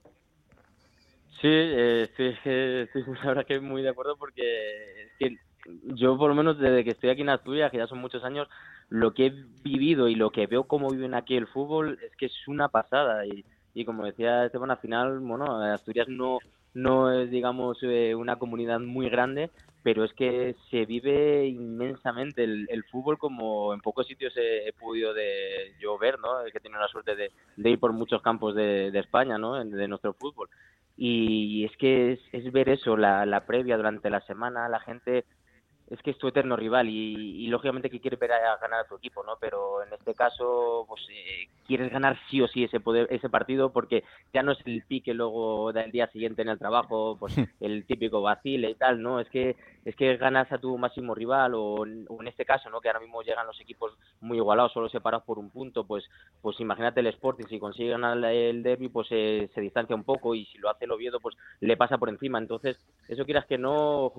Sí, 1.41 1.47
eh, 1.47 2.09
estoy, 2.09 2.35
la 3.23 3.27
verdad 3.27 3.45
que 3.45 3.59
muy 3.61 3.81
de 3.81 3.89
acuerdo 3.89 4.17
porque 4.17 5.09
yo 5.95 6.17
por 6.17 6.29
lo 6.29 6.35
menos 6.35 6.59
desde 6.59 6.83
que 6.83 6.91
estoy 6.91 7.11
aquí 7.11 7.21
en 7.21 7.29
Asturias, 7.29 7.71
que 7.71 7.77
ya 7.77 7.87
son 7.87 7.99
muchos 7.99 8.25
años, 8.25 8.49
lo 8.89 9.13
que 9.13 9.27
he 9.27 9.29
vivido 9.63 10.09
y 10.09 10.15
lo 10.15 10.31
que 10.31 10.47
veo 10.47 10.65
cómo 10.65 10.89
viven 10.89 11.13
aquí 11.13 11.35
el 11.37 11.47
fútbol 11.47 11.97
es 12.03 12.15
que 12.17 12.25
es 12.25 12.47
una 12.47 12.69
pasada 12.69 13.25
y 13.25 13.45
y 13.77 13.85
como 13.85 14.05
decía 14.05 14.45
Esteban, 14.45 14.71
al 14.71 14.79
final, 14.79 15.19
bueno, 15.19 15.61
Asturias 15.61 16.07
no, 16.07 16.39
no 16.73 17.11
es, 17.11 17.29
digamos, 17.29 17.77
eh, 17.83 18.15
una 18.15 18.37
comunidad 18.37 18.79
muy 18.79 19.07
grande, 19.07 19.51
pero 19.83 20.03
es 20.03 20.11
que 20.13 20.55
se 20.71 20.85
vive 20.87 21.45
inmensamente 21.45 22.43
el, 22.43 22.83
fútbol 22.91 23.19
como 23.19 23.75
en 23.75 23.81
pocos 23.81 24.07
sitios 24.07 24.33
he, 24.35 24.73
podido 24.73 25.13
de 25.13 25.75
yo 25.79 25.95
ver, 25.99 26.17
¿no? 26.17 26.43
Que 26.51 26.57
he 26.57 26.61
tenido 26.61 26.81
la 26.81 26.87
suerte 26.87 27.15
de, 27.15 27.31
ir 27.69 27.79
por 27.79 27.93
muchos 27.93 28.23
campos 28.23 28.55
de, 28.55 28.87
España, 28.97 29.37
¿no? 29.37 29.63
De 29.63 29.87
nuestro 29.87 30.13
fútbol. 30.13 30.49
Y 30.97 31.63
es 31.63 31.77
que 31.77 32.19
es, 32.31 32.51
ver 32.51 32.69
eso, 32.69 32.97
la, 32.97 33.27
la 33.27 33.45
previa 33.45 33.77
durante 33.77 34.09
la 34.09 34.21
semana, 34.21 34.67
la 34.69 34.79
gente 34.79 35.25
es 35.89 36.01
que 36.01 36.11
es 36.11 36.17
tu 36.17 36.27
eterno 36.27 36.55
rival 36.55 36.89
y, 36.89 37.47
lógicamente 37.47 37.89
que 37.89 38.01
quieres 38.01 38.19
ver 38.19 38.31
a, 38.33 38.57
ganar 38.57 38.81
a 38.81 38.87
tu 38.87 38.95
equipo, 38.95 39.23
¿no? 39.23 39.37
Pero 39.39 39.83
en 39.83 39.93
este 39.93 40.13
caso, 40.13 40.85
pues 40.87 41.01
eh, 41.09 41.47
quieres 41.67 41.91
ganar 41.91 42.17
sí 42.29 42.41
o 42.41 42.47
sí 42.47 42.63
ese 42.63 42.79
poder, 42.79 43.07
ese 43.11 43.29
partido 43.29 43.71
porque 43.71 44.03
ya 44.33 44.41
no 44.41 44.53
es 44.53 44.59
el 44.65 44.83
pique 44.83 45.13
luego 45.13 45.71
del 45.73 45.91
día 45.91 46.07
siguiente 46.07 46.41
en 46.41 46.49
el 46.49 46.59
trabajo, 46.59 47.17
pues 47.19 47.35
el 47.59 47.85
típico 47.85 48.21
vacile 48.21 48.69
y 48.69 48.75
tal, 48.75 49.01
¿no? 49.01 49.19
Es 49.19 49.29
que 49.29 49.55
es 49.87 49.95
que 49.95 50.17
ganas 50.17 50.51
a 50.51 50.57
tu 50.57 50.77
máximo 50.77 51.15
rival 51.15 51.53
o, 51.55 51.85
en 51.85 52.27
este 52.27 52.43
caso, 52.43 52.69
¿no? 52.69 52.81
Que 52.81 52.89
ahora 52.89 52.99
mismo 52.99 53.21
llegan 53.21 53.47
los 53.47 53.61
equipos 53.61 53.93
muy 54.19 54.37
igualados, 54.37 54.73
solo 54.73 54.89
separados 54.89 55.25
por 55.25 55.39
un 55.39 55.49
punto, 55.49 55.85
pues, 55.85 56.03
pues 56.41 56.59
imagínate 56.59 56.99
el 56.99 57.07
Sporting, 57.07 57.45
si 57.47 57.57
consigue 57.57 57.91
ganar 57.91 58.21
el 58.25 58.63
derby, 58.63 58.89
pues 58.89 59.07
se 59.07 59.61
distancia 59.61 59.95
un 59.95 60.03
poco 60.03 60.35
y 60.35 60.45
si 60.47 60.57
lo 60.57 60.69
hace 60.69 60.83
el 60.83 60.91
Oviedo, 60.91 61.21
pues 61.21 61.37
le 61.61 61.77
pasa 61.77 61.97
por 61.97 62.09
encima. 62.09 62.37
Entonces, 62.37 62.77
eso 63.07 63.23
quieras 63.23 63.45
que 63.45 63.57
no, 63.57 64.11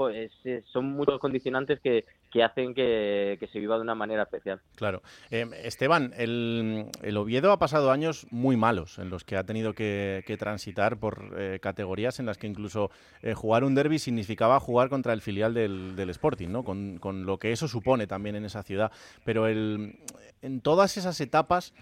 son 0.72 0.86
muchos 0.86 1.20
condicionantes 1.20 1.80
que, 1.80 2.06
que 2.32 2.42
hacen 2.42 2.74
que, 2.74 3.38
se 3.52 3.58
viva 3.58 3.76
de 3.76 3.82
una 3.82 3.94
manera 3.94 4.22
especial. 4.22 4.60
Claro. 4.74 5.02
Eh, 5.30 5.46
Esteban, 5.64 6.12
el, 6.16 6.86
el, 7.02 7.16
Oviedo 7.16 7.37
ha 7.46 7.58
pasado 7.58 7.90
años 7.90 8.26
muy 8.30 8.56
malos 8.56 8.98
en 8.98 9.10
los 9.10 9.24
que 9.24 9.36
ha 9.36 9.44
tenido 9.44 9.74
que, 9.74 10.36
transitar 10.38 10.98
por 10.98 11.34
eh, 11.36 11.58
categorías 11.60 12.20
en 12.20 12.26
las 12.26 12.38
que 12.38 12.46
incluso 12.46 12.90
eh, 13.22 13.34
jugar 13.34 13.64
un 13.64 13.74
derby 13.74 13.98
significaba 13.98 14.60
jugar 14.60 14.88
contra 14.88 15.12
el 15.12 15.22
filial 15.22 15.54
del, 15.54 15.96
del 15.96 16.10
Sporting, 16.10 16.48
¿no? 16.48 16.64
Con, 16.64 16.98
con, 16.98 17.26
lo 17.26 17.38
que 17.38 17.52
eso 17.52 17.68
supone 17.68 18.06
también 18.06 18.36
en 18.36 18.44
esa 18.44 18.62
ciudad. 18.62 18.92
Pero 19.24 19.46
el, 19.46 19.98
en 20.42 20.60
todas 20.60 20.96
esas 20.96 21.20
etapas, 21.20 21.74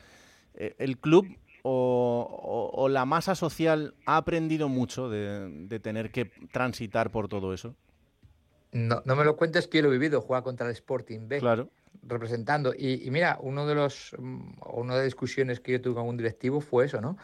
el 0.55 0.99
club 0.99 1.27
o, 1.69 2.89
la 2.91 3.05
masa 3.05 3.35
social 3.35 3.95
ha 4.07 4.17
aprendido 4.17 4.69
mucho 4.69 5.09
de, 5.09 5.81
tener 5.81 6.11
que 6.11 6.27
transitar 6.53 7.11
por 7.11 7.29
todo 7.29 7.53
eso? 7.53 7.75
No, 8.73 9.03
no 9.05 9.17
me 9.17 9.25
lo 9.25 9.37
cuentes 9.37 9.67
que 9.69 9.79
yo 9.79 9.85
lo 9.85 9.89
he 9.89 9.93
vivido, 9.93 10.21
jugar 10.21 10.43
contra 10.43 10.67
el 10.67 10.73
Sporting 10.73 11.29
B. 11.29 11.39
Claro. 11.39 11.71
Representando. 12.03 12.75
Y, 12.77 13.09
mira, 13.11 13.39
uno 13.41 13.67
de 13.67 13.75
los, 13.75 14.15
mm, 14.19 14.53
una 14.73 14.95
de 14.95 14.99
las 15.01 15.07
discusiones 15.07 15.61
que 15.61 15.73
yo 15.73 15.81
tuve 15.81 15.95
con 15.95 16.09
un 16.09 16.17
directivo 16.17 16.61
fue 16.61 16.87
eso, 16.87 17.01
¿no? 17.01 17.17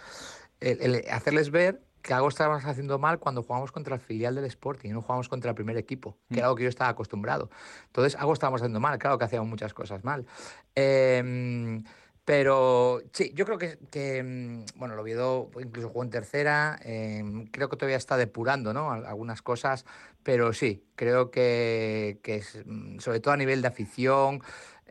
El, 0.60 1.04
hacerles 1.10 1.50
ver 1.50 1.82
que 2.02 2.14
algo 2.14 2.28
estábamos 2.28 2.64
haciendo 2.64 2.98
mal 2.98 3.18
cuando 3.18 3.42
jugamos 3.42 3.70
contra 3.70 3.94
el 3.94 4.00
filial 4.00 4.34
del 4.34 4.44
Sporting 4.44 4.90
y 4.90 4.92
no 4.92 5.02
jugamos 5.02 5.28
contra 5.28 5.50
el 5.50 5.54
primer 5.54 5.76
equipo, 5.76 6.18
que 6.28 6.36
era 6.38 6.42
mm. 6.42 6.46
algo 6.46 6.56
que 6.56 6.62
yo 6.64 6.68
estaba 6.68 6.90
acostumbrado. 6.90 7.50
Entonces, 7.86 8.16
algo 8.16 8.32
estábamos 8.32 8.60
haciendo 8.60 8.80
mal, 8.80 8.98
claro 8.98 9.18
que 9.18 9.24
hacíamos 9.24 9.48
muchas 9.48 9.72
cosas 9.72 10.04
mal. 10.04 10.26
Eh, 10.74 11.82
pero 12.24 13.02
sí, 13.12 13.32
yo 13.34 13.44
creo 13.44 13.58
que, 13.58 14.22
mm, 14.22 14.78
bueno, 14.78 14.94
lo 14.94 15.02
Oviedo 15.02 15.50
incluso 15.60 15.88
jugó 15.88 16.04
en 16.04 16.10
tercera, 16.10 16.78
em, 16.84 17.46
creo 17.46 17.68
que 17.68 17.76
todavía 17.76 17.96
está 17.96 18.16
depurando 18.16 18.72
¿no? 18.72 18.92
algunas 18.92 19.42
cosas, 19.42 19.84
pero 20.22 20.52
sí, 20.52 20.84
creo 20.94 21.30
que, 21.30 22.20
que 22.22 22.42
mm, 22.64 22.98
sobre 23.00 23.20
todo 23.20 23.34
a 23.34 23.36
nivel 23.36 23.62
de 23.62 23.68
afición, 23.68 24.42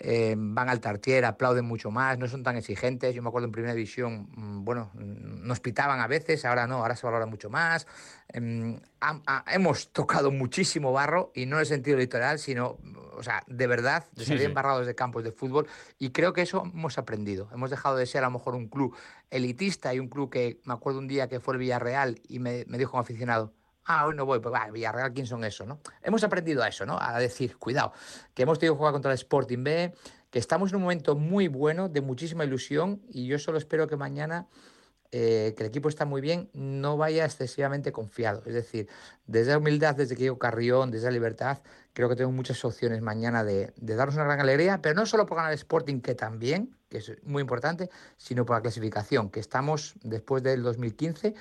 eh, 0.04 0.34
van 0.36 0.68
al 0.68 0.80
Tartier, 0.80 1.26
aplauden 1.26 1.64
mucho 1.66 1.92
más, 1.92 2.18
no 2.18 2.28
son 2.28 2.42
tan 2.42 2.58
exigentes. 2.58 3.14
Yo 3.14 3.22
me 3.22 3.30
acuerdo 3.30 3.46
en 3.46 3.52
primera 3.52 3.76
división, 3.76 4.30
mm, 4.36 4.66
bueno, 4.66 4.90
nos 4.96 5.60
pitaban 5.60 6.00
a 6.00 6.08
veces, 6.08 6.44
ahora 6.44 6.66
no, 6.66 6.78
ahora 6.78 6.96
se 6.96 7.06
valora 7.06 7.28
mucho 7.28 7.52
más. 7.52 7.86
Em, 8.30 8.80
hemos 9.54 9.92
tocado 9.94 10.32
muchísimo 10.32 10.92
barro 10.92 11.32
y 11.36 11.46
no 11.46 11.58
en 11.58 11.62
el 11.62 11.66
sentido 11.68 11.98
literal, 11.98 12.40
sino, 12.40 12.80
o 13.22 13.24
sea, 13.24 13.44
de 13.46 13.68
verdad, 13.68 14.04
de 14.14 14.26
salir 14.26 14.42
embarrados 14.42 14.88
de 14.88 14.96
campos 14.96 15.24
de 15.24 15.32
fútbol 15.32 15.68
y 16.00 16.10
creo 16.10 16.34
que 16.34 16.42
eso 16.42 16.64
hemos 16.66 16.98
aprendido. 16.98 17.50
Hemos 17.54 17.70
dejado 17.70 17.96
de 17.96 18.08
ser 18.08 18.24
a 18.24 18.28
lo 18.28 18.32
mejor 18.32 18.56
un 18.56 18.68
club 18.68 18.96
elitista 19.30 19.94
y 19.94 20.00
un 20.00 20.08
club 20.08 20.32
que 20.32 20.60
me 20.66 20.74
acuerdo 20.74 20.98
un 20.98 21.08
día 21.08 21.30
que 21.30 21.40
fue 21.40 21.54
el 21.54 21.60
Villarreal 21.60 22.20
y 22.28 22.40
me, 22.40 22.66
me 22.68 22.80
dijo 22.80 22.98
un 22.98 23.02
aficionado, 23.02 23.54
ah, 23.86 24.08
hoy 24.08 24.16
no 24.16 24.26
voy, 24.26 24.40
pues 24.40 24.52
va, 24.52 24.72
Villarreal, 24.72 25.14
¿quién 25.14 25.28
son 25.28 25.44
esos? 25.44 25.68
¿no? 25.68 25.80
Hemos 26.02 26.24
aprendido 26.24 26.64
a 26.64 26.68
eso, 26.68 26.84
¿no? 26.88 26.98
A 27.00 27.20
decir, 27.20 27.58
cuidado, 27.58 27.94
que 28.34 28.42
hemos 28.42 28.58
tenido 28.58 28.74
que 28.74 28.80
jugar 28.80 28.94
contra 28.94 29.12
el 29.12 29.16
Sporting 29.16 29.64
B, 29.64 29.94
que 30.32 30.40
estamos 30.40 30.72
en 30.72 30.78
un 30.78 30.82
momento 30.82 31.16
muy 31.16 31.48
bueno, 31.48 31.90
de 31.90 32.02
muchísima 32.02 32.44
ilusión, 32.44 33.04
y 33.08 33.28
yo 33.28 33.38
solo 33.38 33.60
espero 33.60 33.88
que 33.88 33.98
mañana, 33.98 34.48
eh, 35.12 35.54
que 35.58 35.64
el 35.64 35.70
equipo 35.70 35.90
está 35.90 36.06
muy 36.06 36.22
bien, 36.22 36.50
no 36.54 36.96
vaya 36.96 37.26
excesivamente 37.26 37.92
confiado. 37.92 38.44
Es 38.46 38.54
decir, 38.54 38.88
desde 39.28 39.52
la 39.52 39.58
humildad, 39.58 39.96
desde 39.96 40.16
que 40.16 40.34
Carrión, 40.38 40.90
desde 40.90 41.08
la 41.08 41.12
libertad, 41.12 41.60
creo 41.94 42.08
que 42.08 42.16
tengo 42.16 42.32
muchas 42.32 42.64
opciones 42.64 43.02
mañana 43.02 43.44
de, 43.44 43.74
de 43.76 43.96
darnos 43.96 44.16
una 44.16 44.24
gran 44.24 44.40
alegría, 44.40 44.82
pero 44.82 44.96
no 44.96 45.06
solo 45.06 45.26
por 45.26 45.36
ganar 45.38 45.52
el 45.52 45.58
Sporting, 45.58 46.00
que 46.00 46.16
también, 46.16 46.78
que 46.90 47.00
es 47.00 47.12
muy 47.24 47.42
importante, 47.42 47.90
sino 48.16 48.46
por 48.46 48.56
la 48.56 48.62
clasificación, 48.62 49.30
que 49.30 49.42
estamos 49.42 49.96
después 50.02 50.44
del 50.44 50.64
2015 50.64 51.36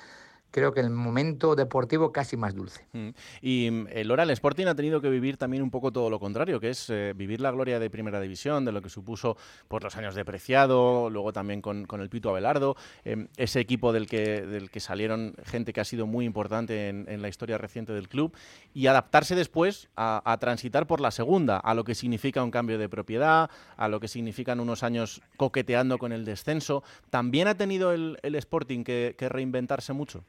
creo 0.51 0.73
que 0.73 0.81
el 0.81 0.89
momento 0.89 1.55
deportivo 1.55 2.11
casi 2.11 2.37
más 2.37 2.53
dulce. 2.53 2.85
Mm. 2.91 3.09
Y 3.41 3.69
mm, 3.71 3.87
el 3.91 4.11
Oral 4.11 4.29
Sporting 4.29 4.67
ha 4.67 4.75
tenido 4.75 5.01
que 5.01 5.09
vivir 5.09 5.37
también 5.37 5.63
un 5.63 5.71
poco 5.71 5.91
todo 5.91 6.09
lo 6.09 6.19
contrario, 6.19 6.59
que 6.59 6.69
es 6.69 6.89
eh, 6.89 7.13
vivir 7.15 7.41
la 7.41 7.51
gloria 7.51 7.79
de 7.79 7.89
Primera 7.89 8.19
División, 8.19 8.65
de 8.65 8.71
lo 8.71 8.81
que 8.81 8.89
supuso 8.89 9.37
por 9.67 9.83
los 9.83 9.95
años 9.95 10.13
de 10.13 10.25
Preciado, 10.25 11.09
luego 11.09 11.33
también 11.33 11.61
con, 11.61 11.87
el 11.89 12.09
Pito 12.09 12.29
Abelardo, 12.29 12.75
em, 13.05 13.27
ese 13.37 13.59
equipo 13.59 13.93
del 13.93 14.07
que, 14.07 14.41
del 14.41 14.69
que 14.69 14.79
salieron 14.79 15.33
gente 15.45 15.73
que 15.73 15.81
ha 15.81 15.85
sido 15.85 16.05
muy 16.05 16.25
importante 16.25 16.89
en, 16.89 17.21
la 17.21 17.29
historia 17.29 17.57
reciente 17.57 17.93
del 17.93 18.09
club, 18.09 18.35
y 18.73 18.87
adaptarse 18.87 19.35
después 19.35 19.89
a, 19.95 20.37
transitar 20.39 20.87
por 20.87 21.01
la 21.01 21.11
segunda, 21.11 21.57
a 21.57 21.73
lo 21.73 21.83
que 21.83 21.95
significa 21.95 22.43
un 22.43 22.51
cambio 22.51 22.77
de 22.77 22.89
propiedad, 22.89 23.49
a 23.77 23.87
lo 23.87 23.99
que 23.99 24.07
significan 24.07 24.59
unos 24.59 24.83
años 24.83 25.21
coqueteando 25.37 25.97
con 25.97 26.11
el 26.11 26.25
descenso. 26.25 26.83
¿También 27.09 27.47
ha 27.47 27.55
tenido 27.55 27.91
el, 27.91 28.17
Sporting 28.23 28.83
que 28.83 29.15
reinventarse 29.29 29.93
mucho? 29.93 30.23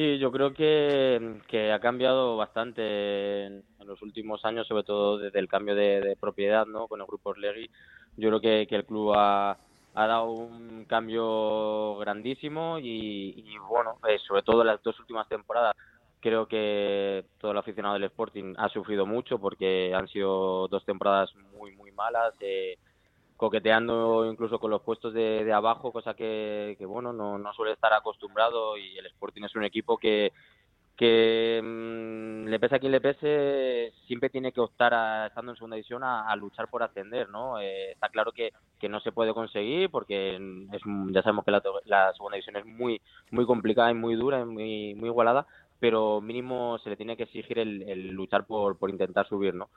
Sí, 0.00 0.16
yo 0.16 0.32
creo 0.32 0.54
que, 0.54 1.70
ha 1.74 1.78
cambiado 1.78 2.34
bastante 2.38 3.44
en, 3.44 3.62
los 3.84 4.00
últimos 4.00 4.42
años, 4.46 4.66
sobre 4.66 4.82
todo 4.82 5.18
desde 5.18 5.38
el 5.38 5.46
cambio 5.46 5.74
de, 5.74 6.16
propiedad 6.18 6.64
¿no? 6.64 6.88
con 6.88 7.02
el 7.02 7.06
grupo 7.06 7.28
Orlegui. 7.28 7.70
Yo 8.16 8.30
creo 8.30 8.40
que, 8.40 8.76
el 8.76 8.86
club 8.86 9.12
ha, 9.14 9.58
dado 9.94 10.30
un 10.30 10.86
cambio 10.86 11.96
grandísimo 11.98 12.78
y, 12.80 13.44
bueno, 13.68 13.98
eh, 14.08 14.16
sobre 14.26 14.40
todo 14.40 14.64
las 14.64 14.82
dos 14.82 14.98
últimas 15.00 15.28
temporadas 15.28 15.76
creo 16.18 16.48
que 16.48 17.26
todo 17.38 17.50
el 17.50 17.58
aficionado 17.58 17.92
del 17.92 18.04
Sporting 18.04 18.54
ha 18.56 18.70
sufrido 18.70 19.04
mucho 19.04 19.38
porque 19.38 19.92
han 19.94 20.08
sido 20.08 20.66
dos 20.68 20.82
temporadas 20.86 21.30
muy, 21.58 21.76
muy 21.76 21.92
malas. 21.92 22.32
Eh, 22.40 22.78
coqueteando 23.40 24.26
incluso 24.30 24.58
con 24.58 24.70
los 24.70 24.82
puestos 24.82 25.14
de, 25.14 25.50
abajo, 25.50 25.92
cosa 25.92 26.12
que, 26.12 26.76
bueno, 26.86 27.10
no, 27.14 27.52
suele 27.54 27.72
estar 27.72 27.90
acostumbrado 27.94 28.76
y 28.76 28.98
el 28.98 29.06
Sporting 29.06 29.44
es 29.44 29.56
un 29.56 29.64
equipo 29.64 29.96
que, 29.96 30.30
que 30.94 31.58
mm, 31.64 32.48
le 32.48 32.60
pese 32.60 32.74
a 32.74 32.78
quien 32.78 32.92
le 32.92 33.00
pese, 33.00 33.94
siempre 34.06 34.28
tiene 34.28 34.52
que 34.52 34.60
optar, 34.60 34.92
a, 34.92 35.28
estando 35.28 35.52
en 35.52 35.56
segunda 35.56 35.76
división, 35.76 36.04
a, 36.04 36.36
luchar 36.36 36.68
por 36.68 36.82
ascender, 36.82 37.30
¿no? 37.30 37.58
Eh, 37.58 37.92
está 37.92 38.10
claro 38.10 38.30
que, 38.30 38.52
no 38.90 39.00
se 39.00 39.10
puede 39.10 39.32
conseguir 39.32 39.90
porque 39.90 40.36
es, 40.36 40.82
ya 41.10 41.22
sabemos 41.22 41.46
que 41.46 41.50
la, 41.50 42.12
segunda 42.12 42.36
división 42.36 42.56
es 42.56 42.66
muy 42.66 43.00
muy 43.30 43.46
complicada 43.46 43.90
y 43.90 43.94
muy 43.94 44.16
dura 44.16 44.40
y 44.40 44.44
muy, 44.44 44.94
muy 44.94 45.08
igualada, 45.08 45.46
pero 45.78 46.20
mínimo 46.20 46.78
se 46.84 46.90
le 46.90 46.96
tiene 46.96 47.16
que 47.16 47.22
exigir 47.22 47.58
el, 47.58 47.82
el 47.88 48.08
luchar 48.08 48.44
por, 48.44 48.76
por 48.78 48.90
intentar 48.90 49.26
subir, 49.26 49.54
¿no? 49.54 49.70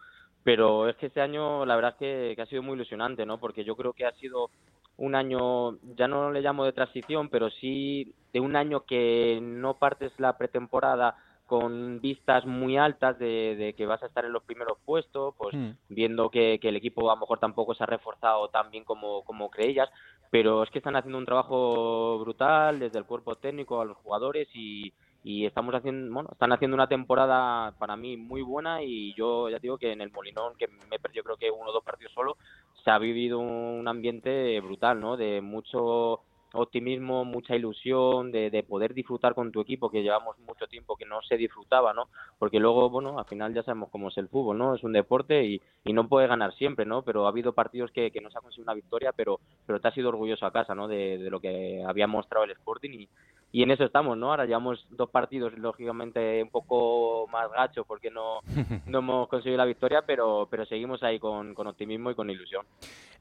Pero 0.43 0.89
es 0.89 0.95
que 0.97 1.07
este 1.07 1.21
año 1.21 1.65
la 1.65 1.75
verdad 1.75 1.95
es 1.99 2.35
que, 2.35 2.41
ha 2.41 2.45
sido 2.45 2.63
muy 2.63 2.75
ilusionante, 2.75 3.25
¿no? 3.25 3.37
Porque 3.39 3.63
yo 3.63 3.75
creo 3.75 3.93
que 3.93 4.05
ha 4.05 4.11
sido 4.13 4.49
un 4.97 5.15
año, 5.15 5.77
ya 5.95 6.07
no 6.07 6.31
le 6.31 6.41
llamo 6.41 6.65
de 6.65 6.73
transición, 6.73 7.29
pero 7.29 7.49
sí 7.49 8.13
de 8.33 8.39
un 8.39 8.55
año 8.55 8.81
que 8.81 9.39
no 9.41 9.75
partes 9.75 10.11
la 10.19 10.37
pretemporada 10.37 11.15
con 11.47 11.99
vistas 11.99 12.45
muy 12.45 12.77
altas 12.77 13.19
de, 13.19 13.73
que 13.77 13.85
vas 13.85 14.01
a 14.01 14.07
estar 14.07 14.25
en 14.25 14.33
los 14.33 14.43
primeros 14.43 14.77
puestos, 14.85 15.33
pues 15.37 15.55
hmm. 15.55 15.71
viendo 15.89 16.29
que, 16.29 16.59
que, 16.61 16.69
el 16.69 16.75
equipo 16.75 17.09
a 17.09 17.15
lo 17.15 17.21
mejor 17.21 17.39
tampoco 17.39 17.73
se 17.73 17.83
ha 17.83 17.87
reforzado 17.87 18.47
tan 18.49 18.71
bien 18.71 18.83
como, 18.83 19.23
como 19.23 19.49
creías, 19.49 19.89
pero 20.29 20.63
es 20.63 20.69
que 20.71 20.79
están 20.79 20.95
haciendo 20.95 21.17
un 21.17 21.25
trabajo 21.25 22.19
brutal 22.19 22.79
desde 22.79 22.97
el 22.97 23.05
cuerpo 23.05 23.35
técnico 23.35 23.81
a 23.81 23.85
los 23.85 23.97
jugadores 23.97 24.47
y, 24.53 24.93
y 25.23 25.45
estamos 25.45 25.73
haciendo, 25.73 26.13
bueno, 26.13 26.29
están 26.31 26.51
haciendo 26.51 26.75
una 26.75 26.87
temporada 26.87 27.71
para 27.79 27.95
mí 27.95 28.17
muy 28.17 28.41
buena 28.41 28.83
y 28.83 29.13
yo 29.15 29.49
ya 29.49 29.59
digo 29.59 29.77
que 29.77 29.91
en 29.91 30.01
el 30.01 30.11
Molinón, 30.11 30.55
que 30.57 30.67
me 30.89 30.99
perdió 30.99 31.23
creo 31.23 31.37
que 31.37 31.49
uno 31.49 31.69
o 31.69 31.73
dos 31.73 31.83
partidos 31.83 32.13
solo, 32.13 32.37
se 32.83 32.91
ha 32.91 32.97
vivido 32.97 33.39
un 33.39 33.87
ambiente 33.87 34.59
brutal, 34.59 34.99
¿no? 34.99 35.15
De 35.15 35.41
mucho 35.41 36.19
optimismo, 36.53 37.25
mucha 37.25 37.55
ilusión 37.55 38.31
de, 38.31 38.51
de, 38.51 38.61
poder 38.61 38.93
disfrutar 38.93 39.33
con 39.33 39.51
tu 39.51 39.61
equipo, 39.61 39.89
que 39.89 40.03
llevamos 40.03 40.37
mucho 40.39 40.67
tiempo 40.67 40.95
que 40.95 41.05
no 41.05 41.21
se 41.23 41.35
disfrutaba, 41.35 41.93
¿no? 41.93 42.09
Porque 42.37 42.59
luego, 42.59 42.89
bueno, 42.89 43.17
al 43.17 43.25
final 43.25 43.53
ya 43.53 43.63
sabemos 43.63 43.89
cómo 43.89 44.09
es 44.09 44.17
el 44.17 44.27
fútbol, 44.27 44.57
¿no? 44.57 44.75
Es 44.75 44.83
un 44.83 44.93
deporte 44.93 45.43
y, 45.45 45.61
y 45.83 45.93
no 45.93 46.07
puede 46.07 46.27
ganar 46.27 46.53
siempre, 46.53 46.85
¿no? 46.85 47.01
Pero 47.01 47.25
ha 47.25 47.29
habido 47.29 47.53
partidos 47.53 47.91
que, 47.91 48.11
que 48.11 48.21
no 48.21 48.29
se 48.29 48.37
ha 48.37 48.41
conseguido 48.41 48.65
una 48.65 48.75
victoria, 48.75 49.13
pero, 49.13 49.39
pero 49.65 49.79
te 49.79 49.87
ha 49.87 49.93
sido 49.93 50.09
orgulloso 50.09 50.45
a 50.45 50.51
casa, 50.51 50.75
¿no? 50.75 50.87
De, 50.87 51.17
de 51.17 51.29
lo 51.31 51.39
que 51.39 51.83
había 51.87 52.05
mostrado 52.05 52.45
el 52.45 52.51
Sporting 52.51 52.91
y, 52.91 53.09
y 53.53 53.61
en 53.61 53.69
eso 53.69 53.85
estamos, 53.85 54.17
¿no? 54.17 54.31
Ahora 54.31 54.45
llevamos 54.45 54.83
dos 54.89 55.11
partidos, 55.11 55.55
lógicamente, 55.59 56.41
un 56.41 56.49
poco 56.49 57.27
más 57.31 57.51
gachos 57.51 57.85
porque 57.87 58.09
no, 58.09 58.39
no 58.87 58.97
hemos 58.97 59.29
conseguido 59.29 59.57
la 59.57 59.65
victoria, 59.65 60.01
pero, 60.01 60.47
pero 60.49 60.65
seguimos 60.65 61.03
ahí 61.03 61.19
con, 61.19 61.53
con 61.53 61.67
optimismo 61.67 62.09
y 62.09 62.15
con 62.15 62.31
ilusión. 62.31 62.65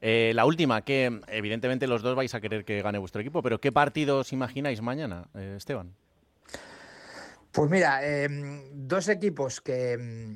Eh, 0.01 0.31
la 0.33 0.47
última, 0.47 0.81
que 0.81 1.21
evidentemente 1.27 1.85
los 1.85 2.01
dos 2.01 2.15
vais 2.15 2.33
a 2.33 2.41
querer 2.41 2.65
que 2.65 2.81
gane 2.81 2.97
vuestro 2.97 3.21
equipo, 3.21 3.43
pero 3.43 3.59
¿qué 3.59 3.71
partidos 3.71 4.33
imagináis 4.33 4.81
mañana, 4.81 5.27
eh, 5.35 5.53
Esteban? 5.55 5.93
Pues 7.51 7.69
mira, 7.69 8.03
em, 8.03 8.87
dos 8.87 9.09
equipos 9.09 9.61
que, 9.61 10.35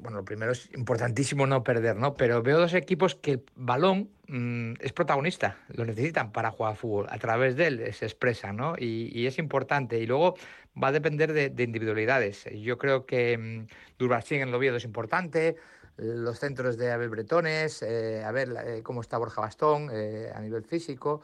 bueno, 0.00 0.18
lo 0.18 0.24
primero 0.24 0.52
es 0.52 0.70
importantísimo 0.74 1.46
no 1.46 1.62
perder, 1.62 1.96
¿no? 1.96 2.14
Pero 2.14 2.42
veo 2.42 2.58
dos 2.58 2.74
equipos 2.74 3.14
que 3.14 3.32
el 3.32 3.44
balón 3.54 4.10
mm, 4.28 4.74
es 4.80 4.92
protagonista, 4.92 5.58
lo 5.68 5.84
necesitan 5.84 6.32
para 6.32 6.50
jugar 6.50 6.76
fútbol, 6.76 7.06
a 7.10 7.18
través 7.18 7.56
de 7.56 7.66
él 7.66 7.94
se 7.94 8.04
expresa, 8.04 8.52
¿no? 8.52 8.74
Y, 8.78 9.26
es 9.26 9.38
importante. 9.38 9.98
Y 9.98 10.06
luego 10.06 10.34
va 10.80 10.88
a 10.88 10.92
depender 10.92 11.32
de, 11.32 11.62
individualidades. 11.62 12.44
Yo 12.52 12.78
creo 12.78 13.06
que 13.06 13.36
mmm, 13.36 13.66
en 14.00 14.48
el 14.48 14.54
Oviedo 14.54 14.76
es 14.76 14.84
importante, 14.84 15.56
los 15.96 16.38
centros 16.38 16.78
de 16.78 16.92
Abel 16.92 17.08
Bretones, 17.08 17.82
eh, 17.82 18.22
a 18.24 18.30
ver 18.30 18.54
eh, 18.64 18.82
cómo 18.82 19.00
está 19.00 19.18
Borja 19.18 19.40
Bastón 19.40 19.90
eh, 19.92 20.30
a 20.34 20.40
nivel 20.40 20.64
físico, 20.64 21.22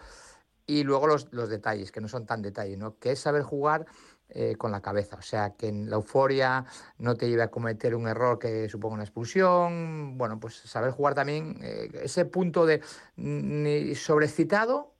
y 0.66 0.82
luego 0.82 1.06
los, 1.06 1.32
los 1.32 1.48
detalles, 1.48 1.92
que 1.92 2.00
no 2.00 2.08
son 2.08 2.26
tan 2.26 2.42
detalles, 2.42 2.78
¿no? 2.78 2.98
Que 2.98 3.12
es 3.12 3.20
saber 3.20 3.42
jugar 3.42 3.86
eh, 4.30 4.56
con 4.56 4.72
la 4.72 4.80
cabeza. 4.80 5.16
O 5.16 5.22
sea, 5.22 5.54
que 5.56 5.68
en 5.68 5.88
la 5.90 5.96
euforia 5.96 6.64
no 6.98 7.14
te 7.14 7.28
lleve 7.28 7.42
a 7.42 7.50
cometer 7.50 7.94
un 7.94 8.08
error 8.08 8.38
que 8.38 8.68
suponga 8.68 8.94
una 8.94 9.04
expulsión. 9.04 10.18
Bueno, 10.18 10.40
pues 10.40 10.54
saber 10.54 10.90
jugar 10.90 11.14
también 11.14 11.58
eh, 11.62 11.90
ese 12.02 12.24
punto 12.24 12.66
de 12.66 12.80
ni 13.16 13.94
sobrecitado, 13.94 14.94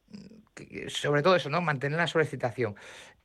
sobre 0.88 1.22
todo 1.22 1.36
eso, 1.36 1.50
¿no? 1.50 1.60
Mantener 1.60 1.98
la 1.98 2.06
sobrecitación. 2.06 2.76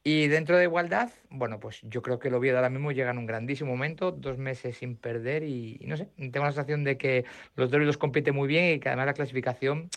Y 0.03 0.27
dentro 0.27 0.57
de 0.57 0.63
igualdad, 0.63 1.09
bueno, 1.29 1.59
pues 1.59 1.81
yo 1.83 2.01
creo 2.01 2.19
que 2.19 2.29
el 2.29 2.33
Oviedo 2.33 2.55
ahora 2.55 2.69
mismo 2.69 2.91
llega 2.93 3.11
en 3.11 3.17
un 3.17 3.25
grandísimo 3.25 3.69
momento, 3.69 4.13
dos 4.13 4.37
meses 4.37 4.77
sin 4.77 4.95
perder 4.95 5.43
y, 5.43 5.77
no 5.85 5.97
sé, 5.97 6.07
tengo 6.17 6.45
la 6.45 6.51
sensación 6.51 6.85
de 6.85 6.97
que 6.97 7.25
los 7.55 7.69
dos 7.69 7.97
compiten 7.97 8.33
muy 8.33 8.47
bien 8.47 8.75
y 8.75 8.79
que 8.79 8.87
además 8.87 9.07
la 9.07 9.13
clasificación 9.13 9.89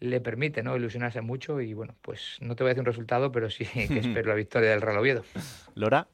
le 0.00 0.20
permite 0.20 0.62
¿no? 0.62 0.76
ilusionarse 0.76 1.20
mucho 1.20 1.60
y 1.60 1.74
bueno, 1.74 1.94
pues 2.02 2.38
no 2.40 2.54
te 2.54 2.62
voy 2.62 2.68
a 2.68 2.70
decir 2.70 2.80
un 2.80 2.86
resultado, 2.86 3.32
pero 3.32 3.50
sí 3.50 3.64
que 3.88 3.98
espero 3.98 4.28
la 4.28 4.34
victoria 4.34 4.70
del 4.70 4.82
Real 4.82 4.98
Oviedo. 4.98 5.22
Lora. 5.74 6.06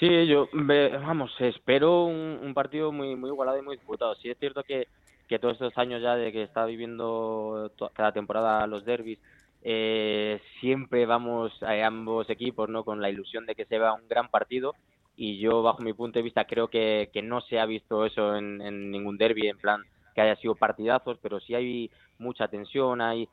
Sí, 0.00 0.26
yo, 0.26 0.48
vamos, 0.52 1.32
espero 1.38 2.04
un, 2.04 2.52
partido 2.52 2.92
muy 2.92 3.14
muy 3.16 3.30
igualado 3.30 3.58
y 3.58 3.62
muy 3.62 3.76
disputado. 3.76 4.14
Sí 4.16 4.28
es 4.28 4.38
cierto 4.38 4.62
que, 4.62 4.88
que 5.28 5.38
todos 5.38 5.54
estos 5.54 5.76
años 5.78 6.02
ya 6.02 6.16
de 6.16 6.32
que 6.32 6.42
está 6.42 6.66
viviendo 6.66 7.72
cada 7.94 8.12
temporada 8.12 8.66
los 8.66 8.84
derbis, 8.84 9.18
eh, 9.62 10.40
siempre 10.60 11.06
vamos 11.06 11.52
a 11.62 11.86
ambos 11.86 12.28
equipos 12.28 12.68
no 12.68 12.84
con 12.84 13.00
la 13.00 13.08
ilusión 13.08 13.46
de 13.46 13.54
que 13.54 13.64
se 13.64 13.78
vea 13.78 13.94
un 13.94 14.06
gran 14.08 14.28
partido 14.28 14.74
y 15.16 15.38
yo 15.38 15.62
bajo 15.62 15.82
mi 15.82 15.94
punto 15.94 16.18
de 16.18 16.24
vista 16.24 16.44
creo 16.44 16.68
que, 16.68 17.08
que 17.12 17.22
no 17.22 17.40
se 17.40 17.58
ha 17.58 17.64
visto 17.64 18.04
eso 18.04 18.36
en, 18.36 18.60
en 18.60 18.90
ningún 18.90 19.16
derby 19.16 19.48
en 19.48 19.56
plan 19.56 19.82
que 20.14 20.20
haya 20.20 20.36
sido 20.36 20.54
partidazos, 20.54 21.18
pero 21.20 21.40
sí 21.40 21.54
hay 21.54 21.90
mucha 22.18 22.48
tensión, 22.48 23.00
hay 23.00 23.28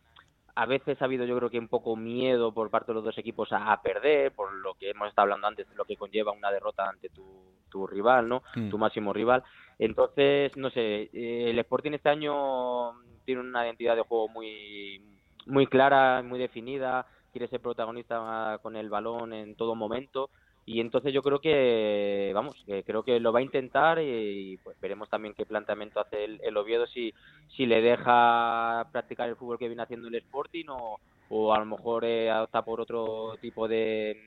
a 0.55 0.65
veces 0.65 1.01
ha 1.01 1.05
habido 1.05 1.25
yo 1.25 1.37
creo 1.37 1.49
que 1.49 1.59
un 1.59 1.67
poco 1.67 1.95
miedo 1.95 2.53
por 2.53 2.69
parte 2.69 2.91
de 2.91 2.95
los 2.95 3.03
dos 3.03 3.17
equipos 3.17 3.49
a, 3.51 3.81
perder, 3.81 4.33
por 4.33 4.51
lo 4.53 4.73
que 4.73 4.89
hemos 4.89 5.07
estado 5.07 5.23
hablando 5.23 5.47
antes, 5.47 5.67
lo 5.75 5.85
que 5.85 5.95
conlleva 5.95 6.31
una 6.31 6.51
derrota 6.51 6.89
ante 6.89 7.09
tu, 7.09 7.23
tu 7.69 7.87
rival, 7.87 8.27
¿no? 8.27 8.43
Mm. 8.55 8.69
Tu 8.69 8.77
máximo 8.77 9.13
rival. 9.13 9.43
Entonces, 9.79 10.55
no 10.57 10.69
sé, 10.69 11.09
eh, 11.13 11.49
el 11.49 11.59
Sporting 11.59 11.93
este 11.93 12.09
año 12.09 12.91
tiene 13.23 13.41
una 13.41 13.65
identidad 13.65 13.95
de 13.95 14.01
juego 14.01 14.27
muy, 14.27 15.01
muy 15.45 15.67
clara, 15.67 16.21
muy 16.21 16.37
definida, 16.37 17.07
quiere 17.31 17.47
ser 17.47 17.61
protagonista 17.61 18.59
con 18.61 18.75
el 18.75 18.89
balón 18.89 19.33
en 19.33 19.55
todo 19.55 19.73
momento 19.75 20.29
y 20.65 20.79
entonces 20.79 21.13
yo 21.13 21.21
creo 21.21 21.39
que 21.39 22.31
vamos 22.33 22.55
que 22.65 22.83
creo 22.83 23.03
que 23.03 23.19
lo 23.19 23.33
va 23.33 23.39
a 23.39 23.43
intentar 23.43 23.99
y, 24.01 24.57
pues 24.63 24.79
veremos 24.79 25.09
también 25.09 25.33
qué 25.33 25.45
planteamiento 25.45 25.99
hace 25.99 26.23
el, 26.23 26.57
Oviedo 26.57 26.85
si 26.87 27.13
si 27.55 27.65
le 27.65 27.81
deja 27.81 28.87
practicar 28.91 29.27
el 29.27 29.35
fútbol 29.35 29.57
que 29.57 29.67
viene 29.67 29.83
haciendo 29.83 30.07
el 30.07 30.15
Sporting 30.15 30.65
o, 30.69 30.99
o 31.29 31.53
a 31.53 31.59
lo 31.59 31.65
mejor 31.65 32.05
eh, 32.05 32.29
adopta 32.29 32.61
por 32.63 32.79
otro 32.79 33.35
tipo 33.41 33.67
de, 33.67 34.17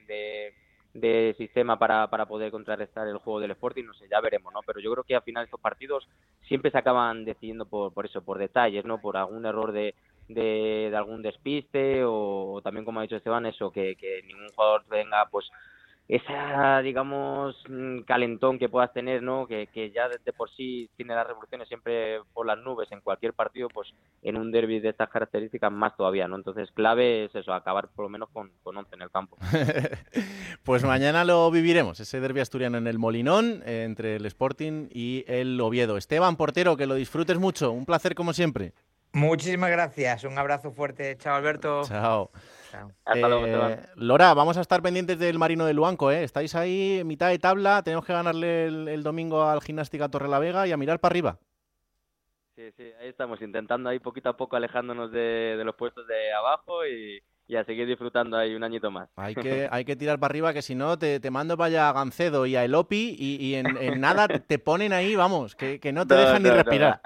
de, 0.93 1.35
sistema 1.38 1.79
para, 1.79 2.09
para 2.09 2.26
poder 2.26 2.50
contrarrestar 2.50 3.07
el 3.09 3.19
juego 3.19 3.41
del 3.41 3.53
Sporting. 3.53 3.85
No 3.85 3.95
sé 3.95 4.07
ya 4.11 4.21
veremos 4.21 4.53
no 4.53 4.61
pero 4.67 4.81
yo 4.81 4.93
creo 4.93 5.05
que 5.05 5.14
al 5.14 5.23
final 5.23 5.45
estos 5.45 5.61
partidos 5.61 6.09
siempre 6.49 6.71
se 6.71 6.79
acaban 6.79 7.25
decidiendo 7.25 7.64
por, 7.67 7.93
por 7.93 8.07
eso 8.07 8.23
por 8.23 8.38
detalles 8.38 8.85
no 8.85 8.99
por 9.00 9.17
algún 9.17 9.47
error 9.47 9.73
de 9.73 9.95
de, 10.29 10.93
algún 10.97 11.23
despiste 11.23 12.03
o, 12.05 12.61
también 12.64 12.85
como 12.85 12.99
ha 12.99 13.03
dicho 13.03 13.17
Esteban 13.17 13.47
eso 13.47 13.71
que, 13.71 13.95
que 13.97 14.23
ningún 14.23 14.49
jugador 14.55 14.83
venga 14.88 15.26
pues 15.31 15.47
esa, 16.06 16.80
digamos, 16.82 17.56
mm, 17.68 18.00
calentón 18.00 18.58
que 18.58 18.68
puedas 18.68 18.92
tener, 18.92 19.23
¿no? 19.23 19.46
Que, 19.46 19.68
que 19.68 19.90
ya 19.90 20.08
de, 20.08 20.32
por 20.32 20.50
sí 20.50 20.90
tiene 20.96 21.14
las 21.14 21.26
revoluciones 21.26 21.66
siempre 21.66 22.20
por 22.34 22.46
las 22.46 22.58
nubes 22.58 22.92
en 22.92 23.00
cualquier 23.00 23.32
partido, 23.32 23.68
pues 23.73 23.88
en 24.23 24.37
un 24.37 24.52
derby 24.52 24.80
de 24.80 24.90
estas 24.90 25.08
características 25.08 25.73
más 25.73 25.96
todavía, 25.96 26.28
¿no? 26.28 26.37
Entonces, 26.37 26.70
clave 26.73 27.25
es 27.25 27.34
eso, 27.34 27.54
acabar 27.54 27.88
por 27.88 28.04
lo 28.04 28.08
menos 28.11 28.28
con, 28.30 28.52
con 28.62 28.76
11 28.76 28.94
en 28.94 29.02
el 29.02 29.11
campo. 29.11 29.38
pues 30.62 30.84
mañana 30.84 31.25
lo 31.25 31.50
viviremos, 31.50 31.99
ese 32.00 32.20
derby 32.20 32.40
asturiano 32.40 32.76
en 32.76 32.87
el 32.87 32.99
Molinón, 32.99 33.62
eh, 33.64 33.84
entre 33.84 34.16
el 34.16 34.26
Sporting 34.26 34.88
y 34.90 35.25
el 35.26 35.58
Oviedo. 35.58 35.96
Esteban 35.96 36.37
Portero, 36.37 36.76
que 36.76 36.87
lo 36.87 36.96
disfrutes 36.96 37.38
mucho, 37.38 37.73
un 37.73 37.87
placer 37.87 38.14
como 38.14 38.34
siempre. 38.34 38.75
Muchísimas 39.14 39.70
gracias, 39.70 40.25
un 40.25 40.37
abrazo 40.37 40.70
fuerte. 40.73 41.16
Chao, 41.16 41.37
Alberto. 41.37 41.82
Chao. 41.84 42.30
Eh, 43.14 43.87
Lora, 43.97 44.35
vamos 44.35 44.57
a 44.57 44.61
estar 44.61 44.83
pendientes 44.83 45.19
del 45.19 45.38
Marino 45.38 45.66
de 45.66 45.75
Luanco, 45.75 46.11
¿eh? 46.11 46.25
Estáis 46.25 46.54
ahí 46.54 47.00
en 47.00 47.07
mitad 47.07 47.28
de 47.28 47.38
tabla, 47.38 47.83
tenemos 47.83 48.04
que 48.04 48.12
ganarle 48.12 48.66
el, 48.66 49.03
domingo 49.03 49.42
al 49.42 49.61
Gimnástica 49.61 50.09
Torre 50.09 50.29
la 50.29 50.38
Vega 50.38 50.66
y 50.66 50.72
a 50.72 50.77
mirar 50.77 51.01
para 51.01 51.12
arriba. 51.12 51.38
Sí, 52.57 52.70
sí, 52.77 52.85
ahí 53.01 53.09
estamos 53.09 53.40
intentando 53.42 53.88
ahí 53.88 53.98
poquito 53.98 54.29
a 54.29 54.37
poco 54.37 54.57
alejándonos 54.57 55.11
de, 55.11 55.61
los 55.64 55.75
puestos 55.75 56.07
de 56.07 56.33
abajo 56.33 56.87
y, 56.87 57.22
a 57.55 57.64
seguir 57.64 57.87
disfrutando 57.87 58.37
ahí 58.37 58.55
un 58.55 58.64
añito 58.64 58.90
más. 58.90 59.09
Hay 59.16 59.35
que, 59.35 59.68
hay 59.70 59.85
que 59.85 59.96
tirar 59.96 60.18
para 60.18 60.33
arriba, 60.33 60.53
que 60.53 60.62
si 60.62 60.75
no 60.75 60.98
te, 60.98 61.20
mando 61.31 61.57
para 61.57 61.66
allá 61.66 61.88
a 61.88 61.92
Gancedo 61.92 62.46
y 62.46 62.57
a 62.57 62.64
Elopi 62.64 63.16
y, 63.18 63.55
en, 63.55 64.01
nada 64.01 64.29
te 64.29 64.59
ponen 64.59 64.92
ahí, 64.92 65.14
vamos, 65.14 65.55
que, 65.55 65.79
no 65.92 66.07
te 66.07 66.14
dejan 66.14 66.42
ni 66.42 66.51
respirar. 66.51 67.01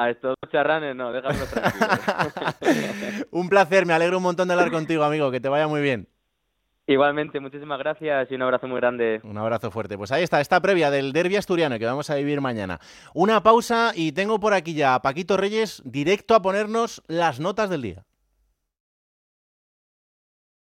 A 0.00 0.10
estos 0.10 0.36
charranes 0.52 0.94
no, 0.94 1.10
déjame 1.10 1.40
tranquilo. 1.50 1.86
un 3.32 3.48
placer, 3.48 3.84
me 3.84 3.92
alegro 3.92 4.18
un 4.18 4.22
montón 4.22 4.46
de 4.46 4.54
hablar 4.54 4.70
contigo, 4.70 5.02
amigo, 5.02 5.32
que 5.32 5.40
te 5.40 5.48
vaya 5.48 5.66
muy 5.66 5.80
bien. 5.80 6.06
Igualmente, 6.86 7.40
muchísimas 7.40 7.80
gracias 7.80 8.30
y 8.30 8.36
un 8.36 8.42
abrazo 8.42 8.68
muy 8.68 8.76
grande. 8.76 9.20
Un 9.24 9.36
abrazo 9.36 9.72
fuerte. 9.72 9.98
Pues 9.98 10.12
ahí 10.12 10.22
está, 10.22 10.40
esta 10.40 10.60
previa 10.60 10.92
del 10.92 11.12
derby 11.12 11.34
asturiano 11.34 11.80
que 11.80 11.84
vamos 11.84 12.10
a 12.10 12.14
vivir 12.14 12.40
mañana. 12.40 12.78
Una 13.12 13.42
pausa 13.42 13.90
y 13.92 14.12
tengo 14.12 14.38
por 14.38 14.54
aquí 14.54 14.72
ya 14.72 14.94
a 14.94 15.02
Paquito 15.02 15.36
Reyes 15.36 15.82
directo 15.84 16.36
a 16.36 16.42
ponernos 16.42 17.02
las 17.08 17.40
notas 17.40 17.68
del 17.68 17.82
día. 17.82 18.04